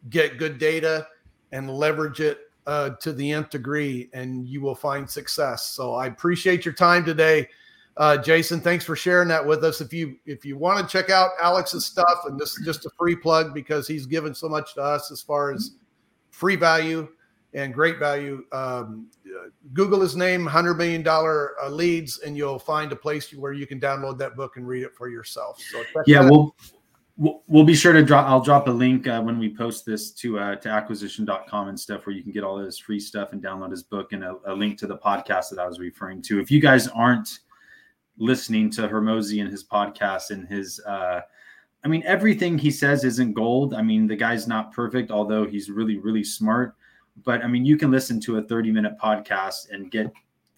Get 0.09 0.37
good 0.37 0.57
data 0.57 1.07
and 1.51 1.69
leverage 1.69 2.21
it 2.21 2.39
uh, 2.65 2.91
to 3.01 3.13
the 3.13 3.31
nth 3.31 3.49
degree 3.49 4.09
and 4.13 4.47
you 4.47 4.61
will 4.61 4.75
find 4.75 5.09
success. 5.09 5.69
So 5.69 5.93
i 5.93 6.07
appreciate 6.07 6.65
your 6.65 6.73
time 6.73 7.05
today. 7.05 7.47
Uh, 7.97 8.17
jason 8.17 8.59
thanks 8.59 8.83
for 8.83 8.95
sharing 8.95 9.27
that 9.29 9.45
with 9.45 9.63
us. 9.63 9.81
If 9.81 9.93
you 9.93 10.15
if 10.25 10.45
you 10.45 10.57
want 10.57 10.79
to 10.79 10.91
check 10.91 11.09
out 11.09 11.31
alex's 11.41 11.85
stuff 11.85 12.23
and 12.25 12.39
this 12.39 12.57
is 12.57 12.65
just 12.65 12.85
a 12.85 12.89
free 12.97 13.15
plug 13.15 13.53
because 13.53 13.87
he's 13.87 14.05
given 14.05 14.33
so 14.33 14.49
much 14.49 14.73
to 14.75 14.81
us 14.81 15.11
as 15.11 15.21
far 15.21 15.53
as 15.53 15.71
free 16.31 16.55
value 16.55 17.07
and 17.55 17.73
great 17.73 17.97
value. 17.97 18.43
Um, 18.51 19.07
Google 19.73 20.01
his 20.01 20.15
name, 20.15 20.45
$100 20.45 20.77
million 20.77 21.07
uh, 21.07 21.69
leads, 21.69 22.19
and 22.19 22.37
you'll 22.37 22.59
find 22.59 22.91
a 22.91 22.95
place 22.95 23.33
where 23.33 23.53
you 23.53 23.65
can 23.65 23.79
download 23.79 24.17
that 24.19 24.35
book 24.35 24.57
and 24.57 24.67
read 24.67 24.83
it 24.83 24.93
for 24.95 25.07
yourself. 25.07 25.59
So 25.59 25.83
yeah, 26.05 26.29
we'll, 26.29 26.53
we'll 27.17 27.63
be 27.63 27.73
sure 27.73 27.93
to 27.93 28.03
drop, 28.03 28.27
I'll 28.27 28.41
drop 28.41 28.67
a 28.67 28.71
link 28.71 29.07
uh, 29.07 29.21
when 29.21 29.39
we 29.39 29.55
post 29.55 29.85
this 29.85 30.11
to, 30.11 30.37
uh, 30.37 30.55
to 30.57 30.69
acquisition.com 30.69 31.69
and 31.69 31.79
stuff 31.79 32.05
where 32.05 32.15
you 32.15 32.23
can 32.23 32.33
get 32.33 32.43
all 32.43 32.57
this 32.57 32.77
free 32.77 32.99
stuff 32.99 33.31
and 33.31 33.41
download 33.41 33.71
his 33.71 33.83
book 33.83 34.11
and 34.11 34.23
a, 34.23 34.35
a 34.47 34.53
link 34.53 34.77
to 34.79 34.87
the 34.87 34.97
podcast 34.97 35.49
that 35.51 35.59
I 35.59 35.65
was 35.65 35.79
referring 35.79 36.21
to. 36.23 36.39
If 36.39 36.51
you 36.51 36.59
guys 36.59 36.89
aren't 36.89 37.39
listening 38.17 38.69
to 38.71 38.87
Hormozi 38.87 39.41
and 39.41 39.49
his 39.49 39.63
podcast 39.63 40.31
and 40.31 40.45
his, 40.47 40.81
uh, 40.81 41.21
I 41.85 41.87
mean, 41.87 42.03
everything 42.05 42.57
he 42.57 42.71
says 42.71 43.05
isn't 43.05 43.33
gold. 43.33 43.73
I 43.73 43.81
mean, 43.81 44.07
the 44.07 44.15
guy's 44.15 44.47
not 44.47 44.73
perfect, 44.73 45.09
although 45.09 45.45
he's 45.45 45.69
really, 45.69 45.97
really 45.97 46.23
smart 46.23 46.75
but 47.23 47.43
I 47.43 47.47
mean, 47.47 47.65
you 47.65 47.77
can 47.77 47.91
listen 47.91 48.19
to 48.21 48.37
a 48.37 48.41
30 48.41 48.71
minute 48.71 48.97
podcast 49.01 49.71
and 49.71 49.89
get 49.89 50.11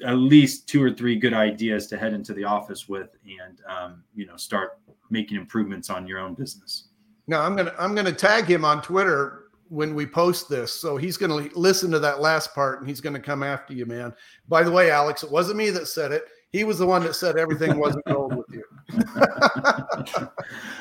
at 0.06 0.14
least 0.14 0.68
two 0.68 0.82
or 0.84 0.92
three 0.92 1.16
good 1.16 1.34
ideas 1.34 1.88
to 1.88 1.98
head 1.98 2.14
into 2.14 2.34
the 2.34 2.44
office 2.44 2.88
with 2.88 3.10
and, 3.26 3.62
um, 3.68 4.04
you 4.16 4.26
know, 4.26 4.38
start 4.38 4.80
making 5.10 5.38
improvements 5.38 5.90
on 5.90 6.08
your 6.08 6.20
own 6.20 6.34
business. 6.34 6.90
Now 7.28 7.42
I'm 7.42 7.56
going 7.56 7.68
to, 7.68 7.82
I'm 7.82 7.94
going 7.94 8.06
to 8.06 8.14
tag 8.14 8.46
him 8.46 8.64
on 8.64 8.82
Twitter 8.82 9.44
when 9.70 9.96
we 9.96 10.06
post 10.06 10.50
this. 10.50 10.72
So 10.74 10.98
he's 10.98 11.18
going 11.18 11.50
to 11.50 11.60
listen 11.60 11.92
to 11.92 12.00
that 12.00 12.22
last 12.22 12.54
part 12.54 12.80
and 12.80 12.88
he's 12.88 13.02
going 13.02 13.16
to 13.16 13.20
come 13.20 13.44
after 13.44 13.74
you, 13.74 13.86
man. 13.86 14.14
By 14.48 14.64
the 14.64 14.72
way, 14.72 14.92
Alex, 14.92 15.24
it 15.24 15.32
wasn't 15.32 15.58
me 15.58 15.70
that 15.72 15.88
said 15.88 16.12
it. 16.12 16.26
He 16.52 16.64
was 16.64 16.80
the 16.80 16.88
one 16.88 17.04
that 17.04 17.16
said 17.16 17.38
everything 17.38 17.78
wasn't 17.78 18.06
gold. 18.06 18.37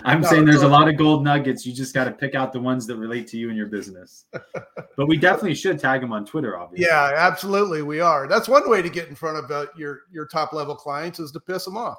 I'm 0.05 0.21
no, 0.21 0.29
saying 0.29 0.45
there's 0.45 0.62
a 0.62 0.69
lot 0.69 0.88
of 0.88 0.97
gold 0.97 1.25
nuggets. 1.25 1.66
You 1.66 1.73
just 1.73 1.92
got 1.95 2.05
to 2.05 2.12
pick 2.12 2.35
out 2.35 2.53
the 2.53 2.61
ones 2.61 2.87
that 2.87 2.97
relate 2.97 3.27
to 3.29 3.37
you 3.37 3.49
and 3.49 3.57
your 3.57 3.66
business. 3.66 4.27
but 4.97 5.07
we 5.07 5.16
definitely 5.16 5.55
should 5.55 5.79
tag 5.79 6.01
them 6.01 6.12
on 6.12 6.25
Twitter, 6.25 6.57
obviously. 6.57 6.87
Yeah, 6.87 7.12
absolutely. 7.16 7.83
We 7.83 8.01
are. 8.01 8.29
That's 8.29 8.49
one 8.49 8.69
way 8.71 8.83
to 8.83 8.88
get 8.88 9.09
in 9.09 9.14
front 9.14 9.38
of 9.38 9.51
uh, 9.51 9.66
your 9.77 10.03
your 10.12 10.27
top 10.27 10.53
level 10.53 10.77
clients 10.77 11.19
is 11.19 11.33
to 11.33 11.40
piss 11.40 11.64
them 11.64 11.77
off. 11.77 11.99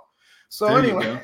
So 0.50 0.68
there 0.68 0.80
anyway. 0.80 1.22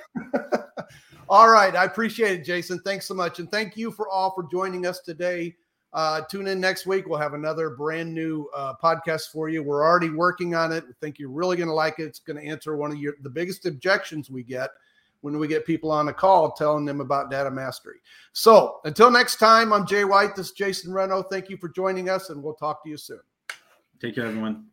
all 1.29 1.49
right. 1.49 1.75
I 1.75 1.85
appreciate 1.85 2.41
it, 2.41 2.45
Jason. 2.45 2.79
Thanks 2.79 3.05
so 3.07 3.13
much. 3.13 3.39
And 3.39 3.49
thank 3.49 3.77
you 3.77 3.91
for 3.91 4.09
all 4.09 4.31
for 4.31 4.43
joining 4.51 4.85
us 4.85 4.99
today. 4.99 5.55
Uh, 5.93 6.21
tune 6.21 6.47
in 6.47 6.59
next 6.59 6.87
week. 6.87 7.07
We'll 7.07 7.19
have 7.19 7.35
another 7.35 7.69
brand 7.69 8.13
new 8.13 8.49
uh, 8.55 8.73
podcast 8.81 9.31
for 9.31 9.47
you. 9.47 9.61
We're 9.61 9.85
already 9.85 10.09
working 10.09 10.55
on 10.55 10.71
it. 10.71 10.83
We 10.87 10.93
think 10.99 11.19
you're 11.19 11.29
really 11.29 11.55
going 11.55 11.69
to 11.69 11.73
like 11.73 11.99
it. 11.99 12.05
It's 12.05 12.19
going 12.19 12.37
to 12.37 12.47
answer 12.47 12.75
one 12.75 12.91
of 12.91 12.97
your 12.97 13.13
the 13.21 13.29
biggest 13.29 13.65
objections 13.65 14.31
we 14.31 14.43
get 14.43 14.71
when 15.21 15.37
we 15.37 15.47
get 15.47 15.65
people 15.65 15.91
on 15.91 16.05
the 16.07 16.13
call 16.13 16.51
telling 16.51 16.83
them 16.83 16.99
about 16.99 17.31
data 17.31 17.49
mastery. 17.49 17.99
So 18.33 18.81
until 18.85 19.11
next 19.11 19.37
time, 19.37 19.71
I'm 19.71 19.85
Jay 19.85 20.03
White. 20.03 20.35
This 20.35 20.47
is 20.47 20.51
Jason 20.53 20.91
Reno. 20.91 21.21
Thank 21.23 21.49
you 21.49 21.57
for 21.57 21.69
joining 21.69 22.09
us, 22.09 22.29
and 22.29 22.41
we'll 22.41 22.55
talk 22.55 22.83
to 22.83 22.89
you 22.89 22.97
soon. 22.97 23.21
Take 24.01 24.15
care, 24.15 24.25
everyone. 24.25 24.72